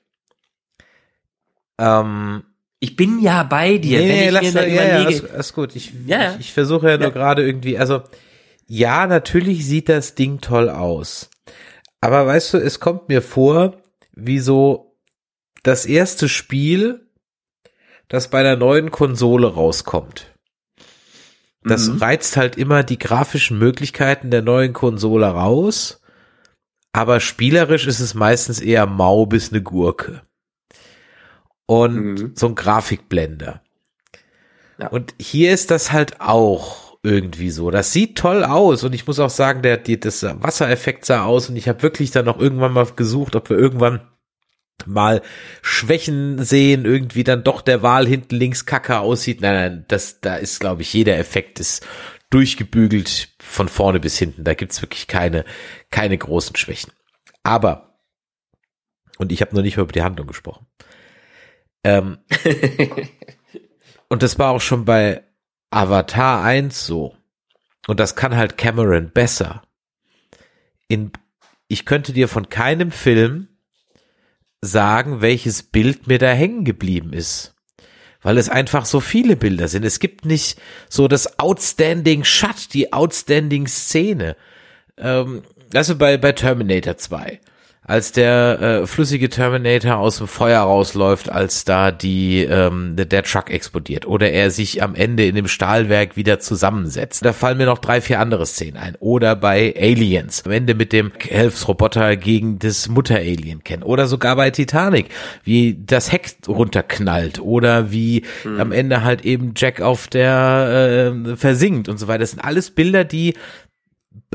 [1.78, 2.44] Ähm,
[2.80, 3.98] ich bin ja bei dir.
[3.98, 5.76] Nee, wenn ich lass, mir ja, überlege, ja, alles, alles gut.
[5.76, 8.02] Ich, ja, ich, ich versuche ja nur gerade irgendwie, also
[8.66, 11.30] ja, natürlich sieht das Ding toll aus.
[12.00, 13.76] Aber weißt du, es kommt mir vor,
[14.12, 14.96] wie so
[15.62, 17.06] das erste Spiel,
[18.08, 20.34] das bei der neuen Konsole rauskommt.
[21.64, 21.98] Das mhm.
[21.98, 26.00] reizt halt immer die grafischen Möglichkeiten der neuen Konsole raus,
[26.92, 30.22] aber spielerisch ist es meistens eher mau bis eine Gurke.
[31.68, 32.33] Und mhm.
[32.35, 33.62] so ein Grafikblender.
[34.78, 34.88] Ja.
[34.88, 37.70] Und hier ist das halt auch irgendwie so.
[37.70, 41.50] Das sieht toll aus und ich muss auch sagen, der, die, das Wassereffekt sah aus
[41.50, 44.00] und ich habe wirklich dann noch irgendwann mal gesucht, ob wir irgendwann
[44.87, 45.20] mal
[45.61, 49.42] Schwächen sehen, irgendwie dann doch der Wahl hinten links kacke aussieht.
[49.42, 51.87] Nein, nein, das, da ist, glaube ich, jeder Effekt ist
[52.31, 54.44] durchgebügelt von vorne bis hinten.
[54.44, 55.44] Da gibt's wirklich keine,
[55.90, 56.92] keine großen Schwächen.
[57.42, 57.98] Aber,
[59.18, 60.66] und ich habe noch nicht mal über die Handlung gesprochen.
[61.88, 62.18] Ähm,
[64.09, 65.22] und das war auch schon bei
[65.70, 67.16] Avatar 1 so.
[67.87, 69.62] Und das kann halt Cameron besser.
[70.88, 71.12] In,
[71.66, 73.48] ich könnte dir von keinem Film
[74.61, 77.55] sagen, welches Bild mir da hängen geblieben ist.
[78.20, 79.85] Weil es einfach so viele Bilder sind.
[79.85, 84.37] Es gibt nicht so das Outstanding Shot, die Outstanding Szene.
[84.98, 87.40] Ähm, also bei, bei Terminator 2
[87.88, 93.51] als der äh, flüssige Terminator aus dem Feuer rausläuft, als da die ähm, der Truck
[93.51, 97.24] explodiert oder er sich am Ende in dem Stahlwerk wieder zusammensetzt.
[97.24, 98.94] Da fallen mir noch drei, vier andere Szenen ein.
[99.01, 103.83] Oder bei Aliens, am Ende mit dem Helfsroboter gegen das Mutter-Alien kennen.
[103.83, 105.07] Oder sogar bei Titanic,
[105.42, 108.61] wie das Heck runterknallt oder wie mhm.
[108.61, 112.18] am Ende halt eben Jack auf der äh, versinkt und so weiter.
[112.18, 113.32] Das sind alles Bilder, die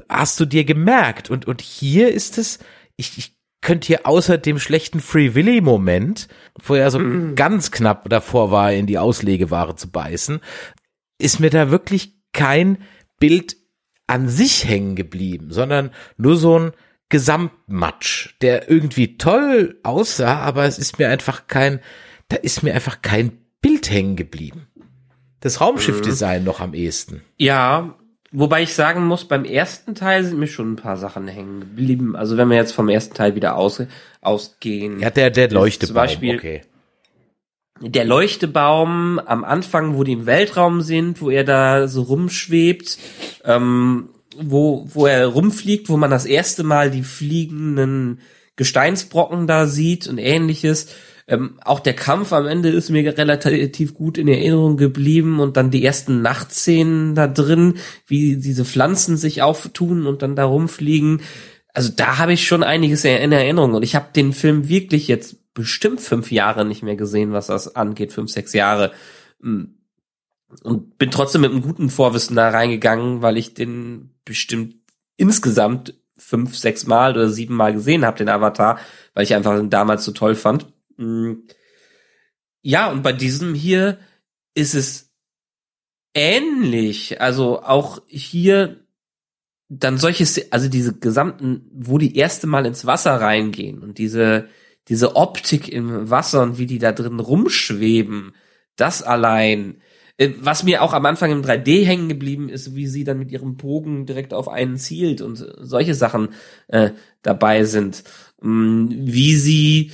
[0.09, 1.29] hast du dir gemerkt.
[1.29, 2.57] Und, und hier ist es,
[2.97, 6.27] ich, ich könnt ihr außer dem schlechten Free Willy Moment,
[6.63, 7.35] wo er so mm.
[7.35, 10.41] ganz knapp davor war, in die Auslegeware zu beißen,
[11.17, 12.77] ist mir da wirklich kein
[13.19, 13.55] Bild
[14.05, 16.71] an sich hängen geblieben, sondern nur so ein
[17.09, 21.79] Gesamtmatsch, der irgendwie toll aussah, aber es ist mir einfach kein,
[22.27, 24.67] da ist mir einfach kein Bild hängen geblieben.
[25.39, 26.45] Das Raumschiffdesign mhm.
[26.45, 27.21] noch am ehesten.
[27.37, 27.95] Ja,
[28.35, 32.15] Wobei ich sagen muss, beim ersten Teil sind mir schon ein paar Sachen hängen geblieben.
[32.15, 33.83] Also wenn wir jetzt vom ersten Teil wieder aus,
[34.21, 34.99] ausgehen.
[34.99, 36.61] Ja, der, der Leuchtebaum, zum Beispiel, okay.
[37.79, 42.97] der Leuchtebaum am Anfang, wo die im Weltraum sind, wo er da so rumschwebt,
[43.45, 48.19] ähm, wo, wo er rumfliegt, wo man das erste Mal die fliegenden
[48.55, 50.87] Gesteinsbrocken da sieht und ähnliches.
[51.27, 55.71] Ähm, auch der Kampf am Ende ist mir relativ gut in Erinnerung geblieben und dann
[55.71, 57.75] die ersten Nachtszenen da drin,
[58.07, 61.21] wie diese Pflanzen sich auftun und dann da rumfliegen.
[61.73, 65.53] Also da habe ich schon einiges in Erinnerung und ich habe den Film wirklich jetzt
[65.53, 68.91] bestimmt fünf Jahre nicht mehr gesehen, was das angeht, fünf, sechs Jahre.
[69.41, 69.75] Hm.
[70.61, 74.75] Und bin trotzdem mit einem guten Vorwissen da reingegangen, weil ich den bestimmt
[75.17, 78.77] insgesamt fünf, sechs Mal oder sieben Mal gesehen habe, den Avatar,
[79.13, 80.67] weil ich einfach den damals so toll fand.
[80.97, 81.47] Hm.
[82.61, 83.99] Ja, und bei diesem hier
[84.55, 85.13] ist es
[86.13, 87.21] ähnlich.
[87.21, 88.85] Also auch hier
[89.69, 94.47] dann solche, also diese gesamten, wo die erste Mal ins Wasser reingehen und diese,
[94.87, 98.33] diese Optik im Wasser und wie die da drin rumschweben,
[98.75, 99.81] das allein,
[100.17, 103.31] äh, was mir auch am Anfang im 3D hängen geblieben ist, wie sie dann mit
[103.31, 106.29] ihrem Bogen direkt auf einen zielt und solche Sachen
[106.67, 106.91] äh,
[107.21, 108.03] dabei sind,
[108.41, 109.91] mm, wie sie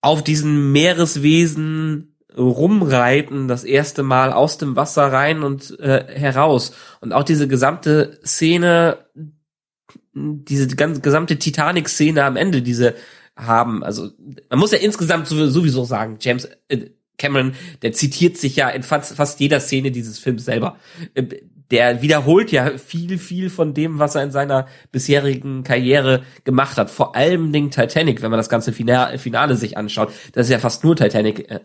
[0.00, 6.72] auf diesen Meereswesen rumreiten, das erste Mal aus dem Wasser rein und äh, heraus.
[7.00, 8.98] Und auch diese gesamte Szene,
[10.12, 12.94] diese ganze gesamte Titanic-Szene am Ende, diese
[13.36, 14.10] haben, also
[14.48, 19.14] man muss ja insgesamt sowieso sagen, James äh, Cameron, der zitiert sich ja in fast,
[19.14, 20.78] fast jeder Szene dieses Films selber.
[21.14, 21.24] Äh,
[21.70, 26.90] der wiederholt ja viel, viel von dem, was er in seiner bisherigen Karriere gemacht hat.
[26.90, 30.12] Vor allem den Titanic, wenn man das ganze Finale, sich anschaut.
[30.32, 31.60] Das ist ja fast nur Titanic äh, äh,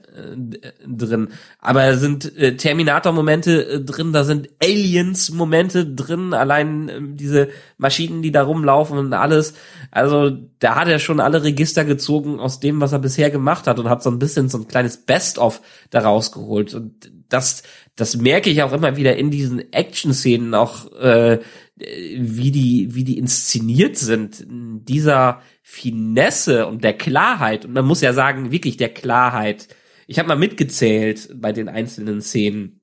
[0.87, 1.29] drin.
[1.59, 8.21] Aber da sind äh, Terminator-Momente äh, drin, da sind Aliens-Momente drin, allein äh, diese Maschinen,
[8.21, 9.55] die da rumlaufen und alles.
[9.91, 13.79] Also da hat er schon alle Register gezogen aus dem, was er bisher gemacht hat
[13.79, 16.73] und hat so ein bisschen so ein kleines Best-of daraus geholt.
[16.73, 17.63] Und das,
[17.95, 21.39] das merke ich auch immer wieder in diesen Action-Szenen, auch äh,
[21.77, 27.65] wie die, wie die inszeniert sind, dieser Finesse und der Klarheit.
[27.65, 29.67] Und man muss ja sagen, wirklich der Klarheit.
[30.07, 32.79] Ich habe mal mitgezählt bei den einzelnen Szenen.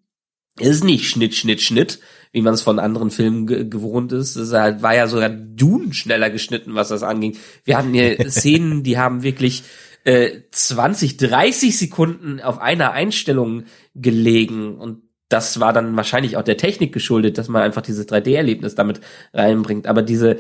[0.59, 2.01] Es ist nicht Schnitt, Schnitt, Schnitt,
[2.33, 4.37] wie man es von anderen Filmen ge gewohnt ist.
[4.37, 7.39] Es war ja sogar Dun schneller geschnitten, was das anging.
[7.65, 9.63] Wir hatten hier Szenen, die haben wirklich
[10.05, 16.59] äh, 20, 30 Sekunden auf einer Einstellung gelegen und das war dann wahrscheinlich auch der
[16.59, 19.01] Technik geschuldet, dass man einfach dieses 3D-Erlebnis damit
[19.33, 19.87] reinbringt.
[19.87, 20.39] Aber diese,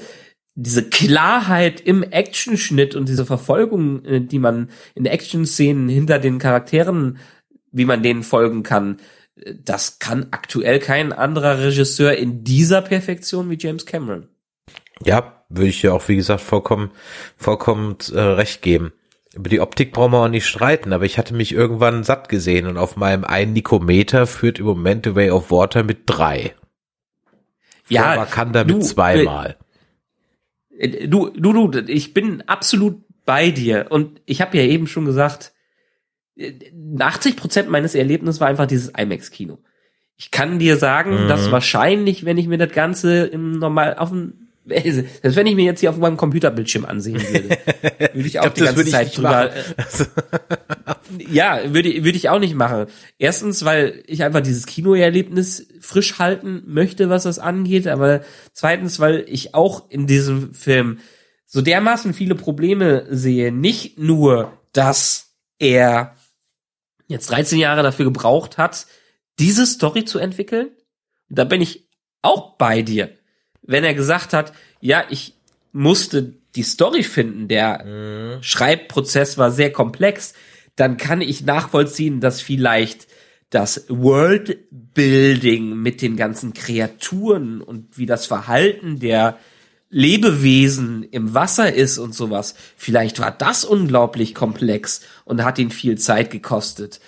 [0.54, 7.18] diese Klarheit im Actionschnitt und diese Verfolgung, äh, die man in Action-Szenen hinter den Charakteren,
[7.70, 8.98] wie man denen folgen kann,
[9.36, 14.28] äh, das kann aktuell kein anderer Regisseur in dieser Perfektion wie James Cameron.
[15.04, 16.90] Ja, würde ich ja auch, wie gesagt, vollkommen,
[17.36, 18.92] vollkommen äh, recht geben.
[19.34, 22.66] Über die Optik brauchen wir auch nicht streiten, aber ich hatte mich irgendwann satt gesehen
[22.66, 26.54] und auf meinem einen Nikometer führt im Moment The Way of Water mit drei.
[27.88, 29.56] Ja, Wakanda mit zweimal.
[30.76, 35.04] Äh, du, du, du, ich bin absolut bei dir und ich habe ja eben schon
[35.04, 35.52] gesagt,
[36.98, 39.58] 80 äh, Prozent meines Erlebnisses war einfach dieses IMAX-Kino.
[40.16, 41.28] Ich kann dir sagen, mhm.
[41.28, 45.64] dass wahrscheinlich, wenn ich mir das Ganze im normal auf dem selbst wenn ich mir
[45.64, 47.48] jetzt hier auf meinem Computerbildschirm ansehen würde,
[48.12, 49.50] würde ich auch ich glaub, die ganze Zeit drüber.
[51.30, 52.86] ja, würde, würde ich auch nicht machen.
[53.18, 59.24] Erstens, weil ich einfach dieses Kinoerlebnis frisch halten möchte, was das angeht, aber zweitens, weil
[59.26, 60.98] ich auch in diesem Film
[61.46, 63.52] so dermaßen viele Probleme sehe.
[63.52, 66.16] Nicht nur, dass er
[67.08, 68.86] jetzt 13 Jahre dafür gebraucht hat,
[69.38, 70.70] diese Story zu entwickeln.
[71.28, 71.88] Da bin ich
[72.22, 73.10] auch bei dir
[73.62, 75.34] wenn er gesagt hat, ja, ich
[75.72, 78.42] musste die Story finden, der mhm.
[78.42, 80.34] Schreibprozess war sehr komplex,
[80.76, 83.06] dann kann ich nachvollziehen, dass vielleicht
[83.50, 89.38] das Worldbuilding mit den ganzen Kreaturen und wie das Verhalten der
[89.90, 92.54] Lebewesen im Wasser ist und sowas.
[92.76, 97.00] Vielleicht war das unglaublich komplex und hat ihn viel Zeit gekostet.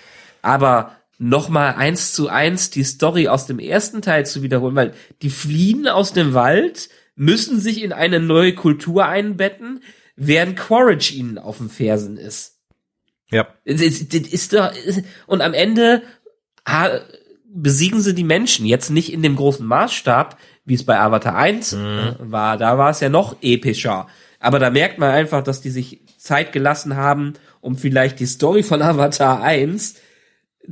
[0.43, 5.31] Aber nochmal eins zu eins die Story aus dem ersten Teil zu wiederholen, weil die
[5.31, 9.83] fliehen aus dem Wald, müssen sich in eine neue Kultur einbetten,
[10.17, 12.59] während Quaritch ihnen auf den Fersen ist.
[13.31, 13.49] Ja.
[13.65, 14.73] Das ist doch,
[15.27, 16.03] und am Ende
[17.47, 18.67] besiegen sie die Menschen.
[18.67, 22.17] Jetzt nicht in dem großen Maßstab, wie es bei Avatar 1 mhm.
[22.19, 22.57] war.
[22.57, 24.09] Da war es ja noch epischer.
[24.41, 28.63] Aber da merkt man einfach, dass die sich Zeit gelassen haben, um vielleicht die Story
[28.63, 29.95] von Avatar 1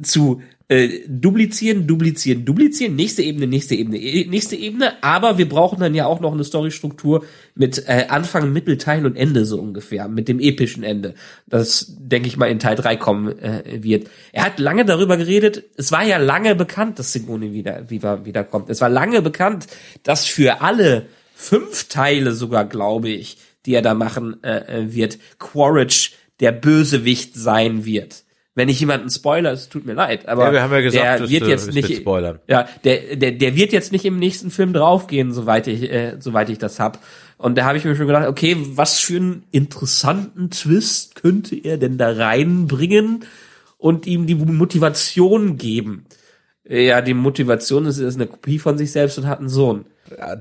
[0.01, 0.41] zu
[0.73, 5.95] äh, duplizieren, duplizieren, duplizieren, nächste Ebene, nächste Ebene, eh, nächste Ebene, aber wir brauchen dann
[5.95, 10.29] ja auch noch eine Storystruktur mit äh, Anfang, Mittel, Teil und Ende so ungefähr, mit
[10.29, 11.15] dem epischen Ende.
[11.47, 14.09] Das, denke ich mal, in Teil 3 kommen äh, wird.
[14.33, 18.43] Er hat lange darüber geredet, es war ja lange bekannt, dass Sigourney wieder, wieder, wieder
[18.43, 18.71] kommt.
[18.71, 19.67] Es war lange bekannt,
[20.05, 23.37] dass für alle fünf Teile sogar, glaube ich,
[23.67, 28.25] die er da machen äh, äh wird, Quaritch der Bösewicht sein wird
[28.55, 31.31] wenn ich jemanden spoiler, es tut mir leid, aber ja, wir haben ja gesagt, der
[31.31, 32.39] wird jetzt nicht spoilern.
[32.49, 36.51] Ja, der, der der wird jetzt nicht im nächsten Film draufgehen, soweit ich äh, soweit
[36.51, 36.99] ich das hab.
[37.39, 41.77] Und da habe ich mir schon gedacht, okay, was für einen interessanten Twist könnte er
[41.77, 43.25] denn da reinbringen
[43.79, 46.07] und ihm die Motivation geben?
[46.69, 49.87] Ja, die Motivation ist, er ist eine Kopie von sich selbst und hat einen Sohn.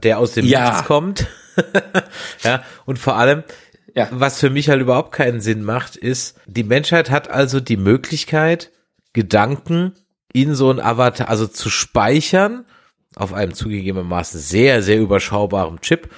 [0.04, 0.70] Der aus dem ja.
[0.70, 1.28] Nichts kommt.
[2.44, 3.44] ja, und vor allem,
[3.96, 4.08] ja.
[4.12, 8.72] Was für mich halt überhaupt keinen Sinn macht, ist, die Menschheit hat also die Möglichkeit,
[9.14, 9.94] Gedanken
[10.34, 12.66] in so ein Avatar, also zu speichern,
[13.16, 16.10] auf einem zugegebenermaßen sehr, sehr überschaubaren Chip,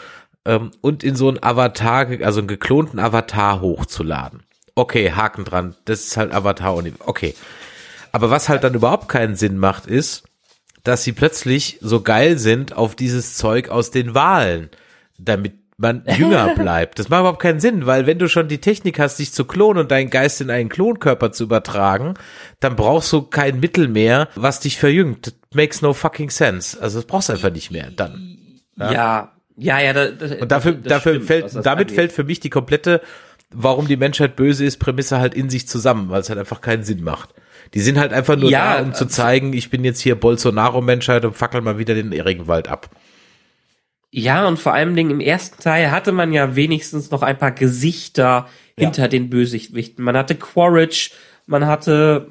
[0.46, 4.44] ähm, und in so ein Avatar, also einen geklonten Avatar hochzuladen.
[4.76, 7.36] Okay, Haken dran, das ist halt Avatar und okay.
[8.12, 10.24] Aber was halt dann überhaupt keinen Sinn macht, ist,
[10.84, 14.70] dass sie plötzlich so geil sind auf dieses Zeug aus den Wahlen,
[15.18, 17.00] damit man jünger bleibt.
[17.00, 19.82] Das macht überhaupt keinen Sinn, weil wenn du schon die Technik hast, dich zu klonen
[19.82, 22.16] und deinen Geist in einen Klonkörper zu übertragen,
[22.60, 25.24] dann brauchst du kein Mittel mehr, was dich verjüngt.
[25.24, 26.80] That makes no fucking sense.
[26.82, 28.38] Also das brauchst du einfach nicht mehr dann.
[28.78, 29.80] Ja, ja, ja.
[29.80, 31.92] ja das, das, und dafür, das dafür stimmt, fällt, damit angeht.
[31.92, 33.02] fällt für mich die komplette,
[33.52, 36.84] warum die Menschheit böse ist, Prämisse halt in sich zusammen, weil es halt einfach keinen
[36.84, 37.30] Sinn macht.
[37.74, 41.26] Die sind halt einfach nur ja, da, um zu zeigen, ich bin jetzt hier Bolsonaro-Menschheit
[41.26, 42.90] und fackel mal wieder den Regenwald ab.
[44.16, 47.52] Ja, und vor allem Dingen im ersten Teil hatte man ja wenigstens noch ein paar
[47.52, 48.48] Gesichter
[48.78, 48.86] ja.
[48.86, 50.06] hinter den Bösewichten.
[50.06, 51.14] Man hatte Quaritch,
[51.48, 52.28] man hatte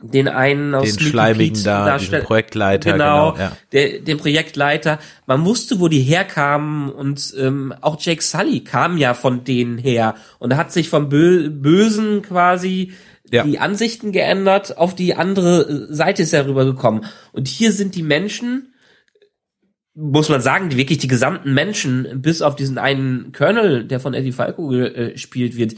[0.00, 3.52] den einen aus den schleimigen da, den Projektleiter, genau, genau ja.
[3.72, 4.98] der, den Projektleiter.
[5.26, 10.14] Man wusste, wo die herkamen und ähm, auch Jake Sully kam ja von denen her
[10.38, 12.94] und hat sich vom Bö Bösen quasi
[13.30, 13.44] ja.
[13.44, 17.04] die Ansichten geändert, auf die andere Seite ist er rübergekommen.
[17.32, 18.72] Und hier sind die Menschen,
[19.94, 24.14] muss man sagen, die wirklich die gesamten Menschen, bis auf diesen einen Colonel, der von
[24.14, 25.74] Eddie Falco gespielt wird,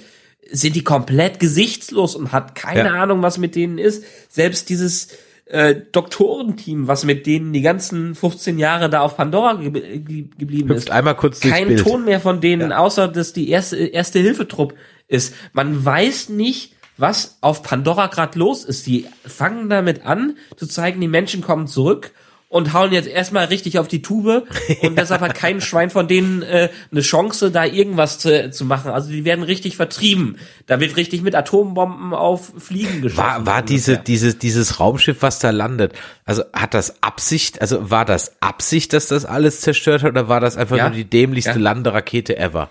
[0.50, 3.02] sind die komplett gesichtslos und hat keine ja.
[3.02, 4.04] Ahnung, was mit denen ist.
[4.28, 5.08] Selbst dieses
[5.46, 10.70] äh, Doktorenteam, was mit denen die ganzen 15 Jahre da auf Pandora ge ge geblieben
[10.70, 10.90] Hüpft ist.
[10.90, 12.78] Einmal kurz Kein Ton mehr von denen, ja.
[12.78, 14.74] außer dass die erste, erste Hilfetrupp
[15.08, 15.34] ist.
[15.52, 18.86] Man weiß nicht, was auf Pandora gerade los ist.
[18.86, 22.12] Die fangen damit an, zu zeigen, die Menschen kommen zurück
[22.52, 24.46] und hauen jetzt erstmal richtig auf die Tube
[24.82, 28.90] und deshalb hat kein Schwein von denen äh, eine Chance, da irgendwas zu, zu machen.
[28.90, 30.36] Also die werden richtig vertrieben.
[30.66, 33.24] Da wird richtig mit Atombomben auf Fliegen geschossen.
[33.24, 35.94] War, war diese, diese, dieses Raumschiff, was da landet,
[36.26, 40.40] also hat das Absicht, also war das Absicht, dass das alles zerstört hat oder war
[40.40, 40.88] das einfach ja?
[40.88, 41.58] nur die dämlichste ja.
[41.58, 42.68] Landerakete ever?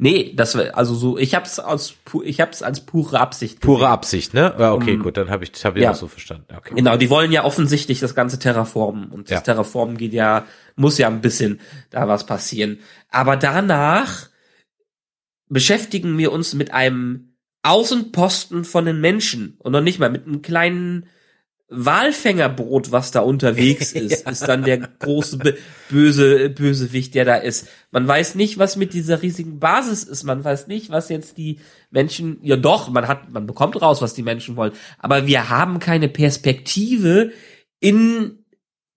[0.00, 3.60] Nee, das also so, ich hab's aus ich hab's als pure Absicht.
[3.60, 3.74] Gesehen.
[3.74, 4.54] Pure Absicht, ne?
[4.56, 5.90] Ja, okay, um, gut, dann habe ich das hab ich ja.
[5.90, 6.46] auch so verstanden.
[6.56, 6.74] Okay.
[6.76, 9.40] Genau, die wollen ja offensichtlich das ganze Terraformen und das ja.
[9.40, 10.46] Terraformen geht ja
[10.76, 12.78] muss ja ein bisschen da was passieren,
[13.10, 14.28] aber danach
[15.48, 17.34] beschäftigen wir uns mit einem
[17.64, 21.06] Außenposten von den Menschen und noch nicht mal mit einem kleinen
[21.70, 24.30] Walfängerbrot, was da unterwegs ist, ja.
[24.30, 25.38] ist dann der große
[25.90, 27.68] böse Bösewicht, der da ist.
[27.90, 30.24] Man weiß nicht, was mit dieser riesigen Basis ist.
[30.24, 31.60] Man weiß nicht, was jetzt die
[31.90, 32.38] Menschen.
[32.42, 34.72] Ja, doch, man hat, man bekommt raus, was die Menschen wollen.
[34.98, 37.32] Aber wir haben keine Perspektive
[37.80, 38.44] in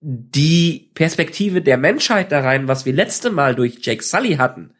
[0.00, 4.74] die Perspektive der Menschheit da rein, was wir letzte Mal durch Jake Sully hatten.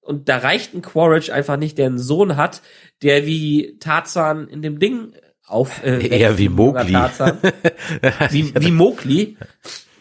[0.00, 2.60] Und da reicht ein Quaritch einfach nicht, der einen Sohn hat,
[3.02, 5.14] der wie Tarzan in dem Ding
[5.46, 6.94] auf äh, eher wie Mowgli.
[8.30, 9.36] wie, wie Mowgli.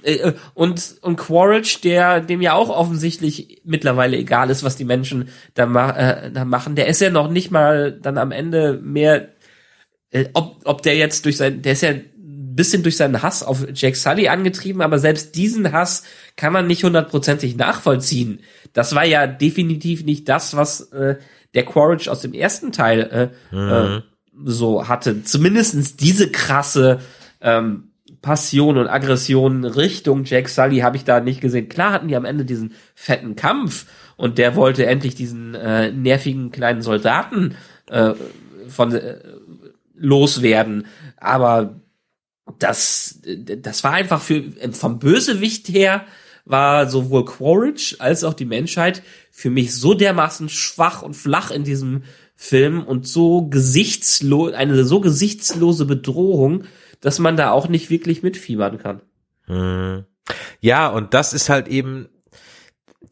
[0.04, 5.30] Äh, und, und Quaritch, der, dem ja auch offensichtlich mittlerweile egal ist, was die Menschen
[5.54, 9.30] da, ma äh, da machen, der ist ja noch nicht mal dann am Ende mehr,
[10.12, 13.44] äh, ob, ob der jetzt durch sein, der ist ja ein bisschen durch seinen Hass
[13.44, 16.04] auf Jack Sully angetrieben, aber selbst diesen Hass
[16.36, 18.40] kann man nicht hundertprozentig nachvollziehen.
[18.74, 21.18] Das war ja definitiv nicht das, was äh,
[21.54, 24.02] der Quaritch aus dem ersten Teil äh, mhm.
[24.02, 24.13] äh,
[24.44, 25.24] so hatte.
[25.24, 27.00] Zumindestens diese krasse
[27.42, 27.90] ähm,
[28.22, 31.70] Passion und Aggression Richtung Jack Sully habe ich da nicht gesehen.
[31.70, 36.52] Klar hatten die am Ende diesen fetten Kampf und der wollte endlich diesen äh, nervigen
[36.52, 37.56] kleinen Soldaten
[37.90, 38.14] äh,
[38.70, 39.18] von äh,
[39.96, 40.86] loswerden.
[41.18, 41.82] Aber
[42.60, 46.06] das, das war einfach für vom Bösewicht her
[46.46, 51.64] war sowohl Quaritch als auch die Menschheit für mich so dermaßen schwach und flach in
[51.64, 52.04] diesem
[52.36, 56.66] Film und so gesichtslos, eine so gesichtslose Bedrohung,
[57.02, 59.02] dass man da auch nicht wirklich mitfiebern kann.
[59.46, 60.06] Hm.
[60.62, 62.08] Ja, und das ist halt eben,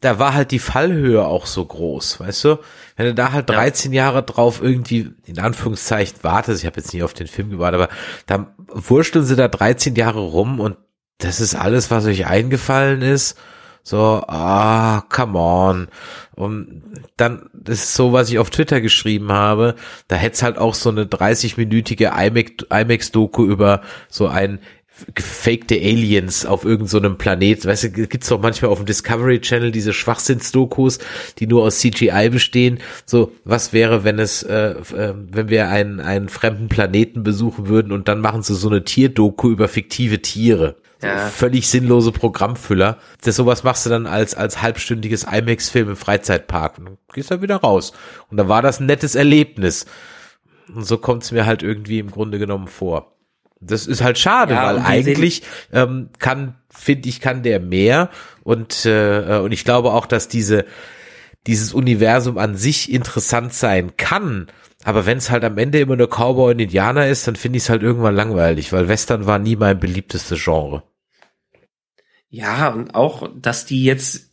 [0.00, 2.58] da war halt die Fallhöhe auch so groß, weißt du?
[2.96, 4.04] Wenn du da halt 13 ja.
[4.04, 7.92] Jahre drauf irgendwie, in Anführungszeichen, wartest, ich habe jetzt nicht auf den Film gewartet, aber
[8.26, 10.76] da wursteln sie da 13 Jahre rum und
[11.18, 13.38] das ist alles, was euch eingefallen ist.
[13.82, 15.88] So, ah, come on.
[16.34, 16.82] Und
[17.16, 19.74] dann, das ist so, was ich auf Twitter geschrieben habe,
[20.08, 22.12] da hätte es halt auch so eine 30-minütige
[22.70, 24.60] IMAX-Doku über so ein
[25.14, 27.66] gefakte Aliens auf irgendeinem so Planet.
[27.66, 30.98] Weißt du, gibt's doch manchmal auf dem Discovery Channel diese Schwachsinnsdokus,
[31.38, 32.78] die nur aus CGI bestehen.
[33.04, 37.92] So, was wäre, wenn es, äh, äh, wenn wir einen, einen fremden Planeten besuchen würden
[37.92, 40.76] und dann machen sie so eine Tierdoku über fiktive Tiere.
[41.02, 41.26] Ja.
[41.28, 42.98] Völlig sinnlose Programmfüller.
[43.22, 46.78] Das sowas machst du dann als, als halbstündiges IMAX-Film im Freizeitpark.
[46.78, 47.92] Und dann gehst du wieder raus.
[48.30, 49.86] Und da war das ein nettes Erlebnis.
[50.74, 53.16] Und so kommt's mir halt irgendwie im Grunde genommen vor.
[53.60, 55.42] Das ist halt schade, ja, weil eigentlich
[55.72, 58.10] ähm, kann, finde ich, kann der mehr
[58.42, 60.64] und äh, und ich glaube auch, dass diese
[61.46, 64.48] dieses Universum an sich interessant sein kann.
[64.84, 67.64] Aber wenn es halt am Ende immer nur Cowboy und Indianer ist, dann finde ich
[67.64, 70.82] es halt irgendwann langweilig, weil Western war nie mein beliebtestes Genre.
[72.32, 74.30] Ja, und auch, dass die jetzt,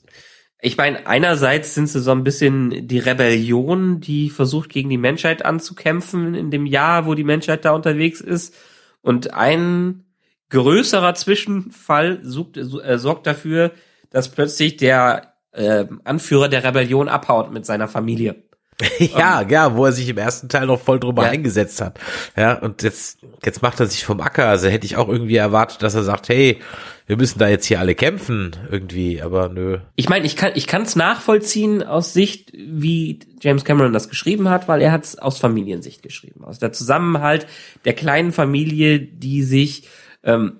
[0.61, 5.43] ich meine, einerseits sind sie so ein bisschen die Rebellion, die versucht gegen die Menschheit
[5.43, 8.55] anzukämpfen in dem Jahr, wo die Menschheit da unterwegs ist.
[9.01, 10.05] Und ein
[10.49, 13.73] größerer Zwischenfall sucht, äh, sorgt dafür,
[14.11, 18.43] dass plötzlich der äh, Anführer der Rebellion abhaut mit seiner Familie.
[18.99, 21.31] ja, um, ja, wo er sich im ersten Teil noch voll drüber ja.
[21.31, 21.99] eingesetzt hat.
[22.37, 24.47] Ja, und jetzt, jetzt macht er sich vom Acker.
[24.47, 26.61] Also hätte ich auch irgendwie erwartet, dass er sagt, hey,
[27.09, 29.79] wir müssen da jetzt hier alle kämpfen irgendwie, aber nö.
[29.95, 34.47] Ich meine, ich kann ich kann es nachvollziehen aus Sicht, wie James Cameron das geschrieben
[34.47, 37.47] hat, weil er hat es aus Familiensicht geschrieben, aus der Zusammenhalt
[37.83, 39.87] der kleinen Familie, die sich
[40.23, 40.57] ähm,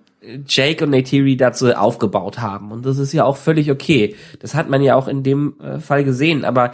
[0.48, 2.72] Jake und Neytiri dazu aufgebaut haben.
[2.72, 4.16] Und das ist ja auch völlig okay.
[4.40, 6.46] Das hat man ja auch in dem äh, Fall gesehen.
[6.46, 6.74] Aber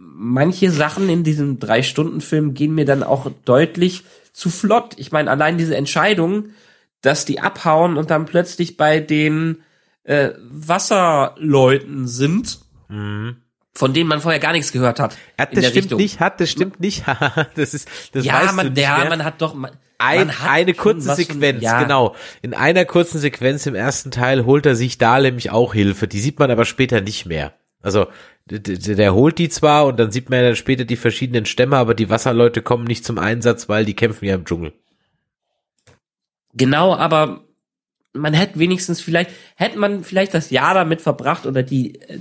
[0.00, 4.02] manche Sachen in diesem Drei-Stunden-Film gehen mir dann auch deutlich
[4.32, 4.94] zu flott.
[4.96, 6.46] Ich meine, allein diese Entscheidung,
[7.02, 9.62] dass die abhauen und dann plötzlich bei den
[10.04, 13.36] äh, Wasserleuten sind, mhm.
[13.72, 15.16] von denen man vorher gar nichts gehört hat.
[15.38, 15.98] Ja, das stimmt Richtung.
[15.98, 17.04] nicht, hat, das stimmt nicht.
[17.54, 20.74] das ist, das ja, weißt man, du ja, man hat doch, man, ein, hat eine
[20.74, 21.82] kurze Sequenz, von, ja.
[21.82, 22.14] genau.
[22.42, 26.08] In einer kurzen Sequenz im ersten Teil holt er sich da nämlich auch Hilfe.
[26.08, 27.52] Die sieht man aber später nicht mehr.
[27.82, 28.06] Also
[28.46, 28.58] der,
[28.96, 31.94] der holt die zwar und dann sieht man ja dann später die verschiedenen Stämme, aber
[31.94, 34.72] die Wasserleute kommen nicht zum Einsatz, weil die kämpfen ja im Dschungel.
[36.54, 37.44] Genau, aber
[38.12, 42.18] man hätte wenigstens vielleicht, hätte man vielleicht das Jahr damit verbracht oder die, äh,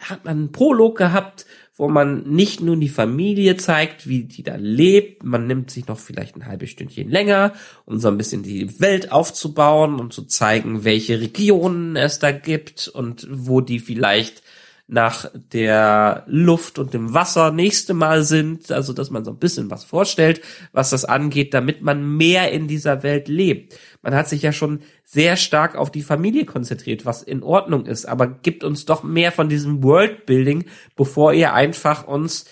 [0.00, 1.46] hat man einen Prolog gehabt,
[1.76, 5.98] wo man nicht nur die Familie zeigt, wie die da lebt, man nimmt sich noch
[5.98, 7.52] vielleicht ein halbes Stündchen länger,
[7.84, 12.86] um so ein bisschen die Welt aufzubauen und zu zeigen, welche Regionen es da gibt
[12.86, 14.43] und wo die vielleicht
[14.86, 19.70] nach der Luft und dem Wasser nächste Mal sind, also dass man so ein bisschen
[19.70, 23.78] was vorstellt, was das angeht, damit man mehr in dieser Welt lebt.
[24.02, 28.04] Man hat sich ja schon sehr stark auf die Familie konzentriert, was in Ordnung ist,
[28.04, 30.66] aber gibt uns doch mehr von diesem Worldbuilding,
[30.96, 32.44] bevor ihr einfach uns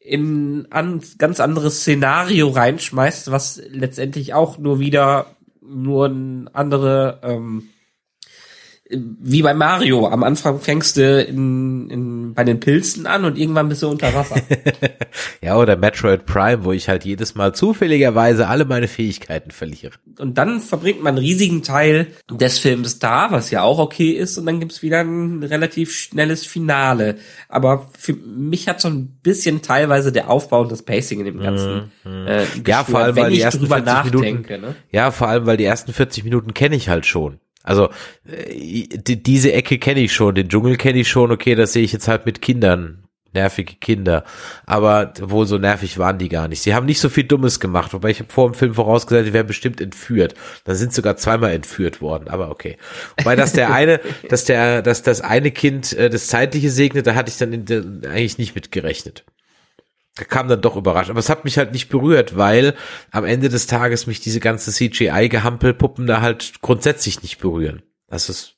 [0.00, 5.26] in ein ganz anderes Szenario reinschmeißt, was letztendlich auch nur wieder
[5.66, 7.70] nur ein andere ähm,
[8.90, 10.06] wie bei Mario.
[10.08, 14.12] Am Anfang fängst du in, in, bei den Pilzen an und irgendwann bist du unter
[14.12, 14.36] Wasser.
[15.42, 19.92] ja, oder Metroid Prime, wo ich halt jedes Mal zufälligerweise alle meine Fähigkeiten verliere.
[20.18, 24.36] Und dann verbringt man einen riesigen Teil des Films da, was ja auch okay ist,
[24.36, 27.16] und dann gibt's wieder ein relativ schnelles Finale.
[27.48, 31.40] Aber für mich hat so ein bisschen teilweise der Aufbau und das Pacing in dem
[31.40, 32.26] Ganzen mhm.
[32.26, 34.76] äh, Ja, vor allem, weil die ersten 40 Minuten, ne?
[34.92, 37.38] ja, vor allem, weil die ersten 40 Minuten kenne ich halt schon.
[37.64, 37.88] Also
[38.26, 41.82] äh, die, diese Ecke kenne ich schon, den Dschungel kenne ich schon, okay, das sehe
[41.82, 44.22] ich jetzt halt mit Kindern, nervige Kinder.
[44.66, 46.62] Aber wohl so nervig waren die gar nicht.
[46.62, 49.48] Sie haben nicht so viel Dummes gemacht, wobei ich vor dem Film vorausgesagt, die werden
[49.48, 50.34] bestimmt entführt.
[50.64, 52.76] Da sind sogar zweimal entführt worden, aber okay.
[53.18, 53.98] Wobei dass der eine,
[54.28, 58.02] dass der, dass das eine Kind äh, das Zeitliche segnet, da hatte ich dann in,
[58.06, 59.24] eigentlich nicht mit gerechnet
[60.14, 61.10] kam dann doch überrascht.
[61.10, 62.74] Aber es hat mich halt nicht berührt, weil
[63.10, 67.82] am Ende des Tages mich diese ganze CGI-Gehampelpuppen da halt grundsätzlich nicht berühren.
[68.08, 68.56] Das ist,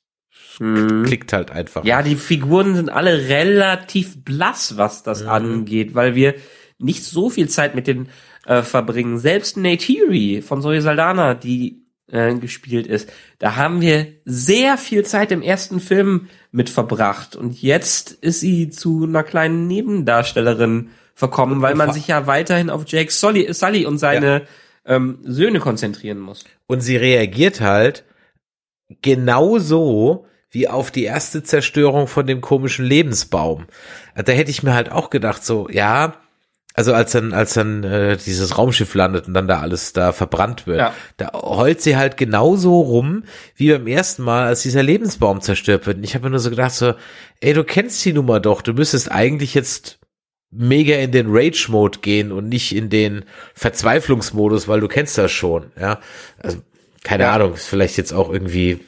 [0.57, 1.03] hm.
[1.03, 1.83] klickt halt einfach.
[1.83, 5.29] Ja, die Figuren sind alle relativ blass, was das mhm.
[5.29, 6.35] angeht, weil wir
[6.77, 8.09] nicht so viel Zeit mit denen
[8.45, 9.17] äh, verbringen.
[9.17, 15.31] Selbst Neytiri von Zoe Saldana, die äh, gespielt ist, da haben wir sehr viel Zeit
[15.31, 17.35] im ersten Film mit verbracht.
[17.35, 22.83] Und jetzt ist sie zu einer kleinen Nebendarstellerin verkommen, weil man sich ja weiterhin auf
[22.85, 24.41] Jake Sully, Sully und seine
[24.85, 24.95] ja.
[24.95, 26.45] ähm, Söhne konzentrieren muss.
[26.67, 28.03] Und sie reagiert halt
[29.01, 33.65] genauso wie auf die erste Zerstörung von dem komischen Lebensbaum.
[34.15, 36.13] Da hätte ich mir halt auch gedacht, so, ja,
[36.75, 40.67] also als dann, als dann äh, dieses Raumschiff landet und dann da alles da verbrannt
[40.67, 40.93] wird, ja.
[41.17, 43.23] da heult sie halt genauso rum
[43.55, 45.97] wie beim ersten Mal, als dieser Lebensbaum zerstört wird.
[45.97, 46.93] Und ich habe mir nur so gedacht, so,
[47.39, 49.96] ey, du kennst die Nummer doch, du müsstest eigentlich jetzt
[50.51, 55.71] mega in den Rage-Mode gehen und nicht in den Verzweiflungsmodus, weil du kennst das schon,
[55.79, 55.99] ja.
[56.39, 56.59] Also,
[57.03, 57.33] keine ja.
[57.33, 58.79] Ahnung, ist vielleicht jetzt auch irgendwie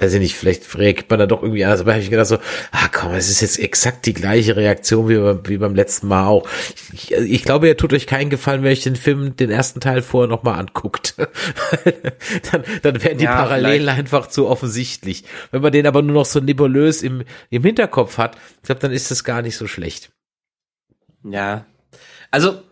[0.00, 2.38] weiß ich nicht, vielleicht reagiert man da doch irgendwie anders, aber habe ich gedacht so,
[2.72, 6.26] ah komm, es ist jetzt exakt die gleiche Reaktion wie, beim, wie beim letzten Mal
[6.26, 6.48] auch.
[6.92, 10.00] Ich, ich glaube, ihr tut euch keinen Gefallen, wenn euch den Film, den ersten Teil
[10.00, 11.16] vorher nochmal anguckt.
[12.52, 13.98] dann, dann werden die ja, Parallelen vielleicht.
[13.98, 15.24] einfach zu offensichtlich.
[15.50, 18.92] Wenn man den aber nur noch so nebulös im, im Hinterkopf hat, ich glaube, dann
[18.92, 20.10] ist das gar nicht so schlecht.
[21.24, 21.64] Ja,
[22.30, 22.62] also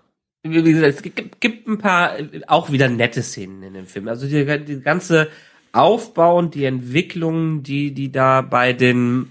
[0.43, 4.09] wie gesagt, es gibt ein paar auch wieder nette Szenen in dem Film.
[4.09, 5.29] Also die, die ganze
[5.73, 9.31] Aufbau und die Entwicklung, die die da bei den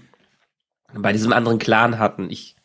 [0.94, 2.30] bei diesem anderen Clan hatten.
[2.30, 2.56] Ich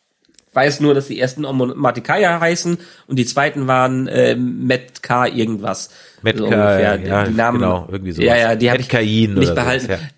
[0.52, 5.90] weiß nur, dass die ersten Matikaya heißen und die zweiten waren äh, Metka irgendwas.
[6.22, 7.00] Metka, so ungefähr.
[7.00, 8.22] ja, die Namen, genau, irgendwie so.
[8.22, 9.86] Ja, ja, die habe ich nicht behalten.
[9.86, 10.08] Sowas, ja.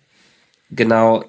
[0.71, 1.25] Genau.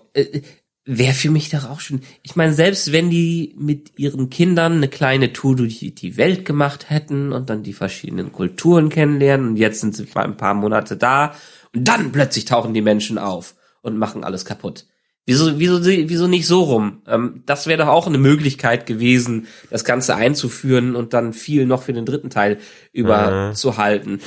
[0.89, 1.99] Wäre für mich doch auch schon.
[2.23, 6.89] Ich meine, selbst wenn die mit ihren Kindern eine kleine Tour durch die Welt gemacht
[6.89, 11.35] hätten und dann die verschiedenen Kulturen kennenlernen und jetzt sind sie ein paar Monate da
[11.75, 14.85] und dann plötzlich tauchen die Menschen auf und machen alles kaputt.
[15.25, 17.01] Wieso, wieso, wieso nicht so rum?
[17.05, 21.83] Ähm, das wäre doch auch eine Möglichkeit gewesen, das Ganze einzuführen und dann viel noch
[21.83, 22.59] für den dritten Teil
[22.93, 24.13] überzuhalten.
[24.13, 24.21] Mhm.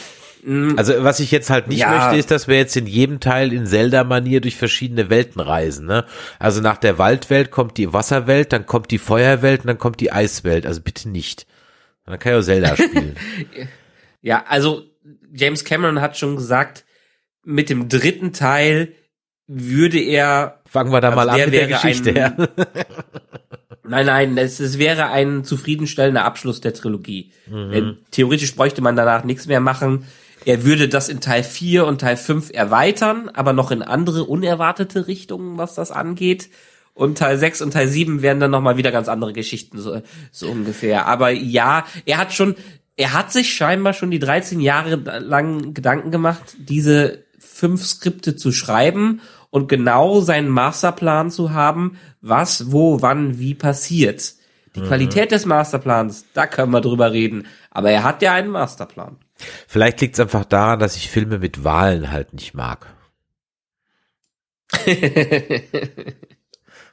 [0.76, 1.90] Also was ich jetzt halt nicht ja.
[1.90, 5.86] möchte, ist, dass wir jetzt in jedem Teil in Zelda-Manier durch verschiedene Welten reisen.
[5.86, 6.04] Ne?
[6.38, 10.12] Also nach der Waldwelt kommt die Wasserwelt, dann kommt die Feuerwelt und dann kommt die
[10.12, 10.66] Eiswelt.
[10.66, 11.46] Also bitte nicht.
[12.06, 13.16] Dann kann ich auch Zelda spielen.
[14.22, 14.82] ja, also
[15.32, 16.84] James Cameron hat schon gesagt,
[17.44, 18.92] mit dem dritten Teil
[19.46, 20.60] würde er.
[20.66, 22.10] Fangen wir da also mal an mit der Geschichte.
[22.10, 22.32] Ein, ja.
[23.88, 27.32] nein, nein, es, es wäre ein zufriedenstellender Abschluss der Trilogie.
[27.48, 27.98] Mhm.
[28.10, 30.06] Theoretisch bräuchte man danach nichts mehr machen.
[30.44, 35.06] Er würde das in Teil 4 und Teil 5 erweitern, aber noch in andere unerwartete
[35.06, 36.48] Richtungen, was das angeht.
[36.94, 40.48] Und Teil 6 und Teil 7 wären dann nochmal wieder ganz andere Geschichten, so, so
[40.48, 41.06] ungefähr.
[41.06, 42.56] Aber ja, er hat schon,
[42.96, 48.52] er hat sich scheinbar schon die 13 Jahre lang Gedanken gemacht, diese fünf Skripte zu
[48.52, 49.20] schreiben
[49.50, 54.34] und genau seinen Masterplan zu haben, was, wo, wann, wie passiert.
[54.76, 54.86] Die mhm.
[54.86, 57.46] Qualität des Masterplans, da können wir drüber reden.
[57.70, 59.16] Aber er hat ja einen Masterplan.
[59.66, 62.86] Vielleicht liegt es einfach daran, dass ich Filme mit Wahlen halt nicht mag.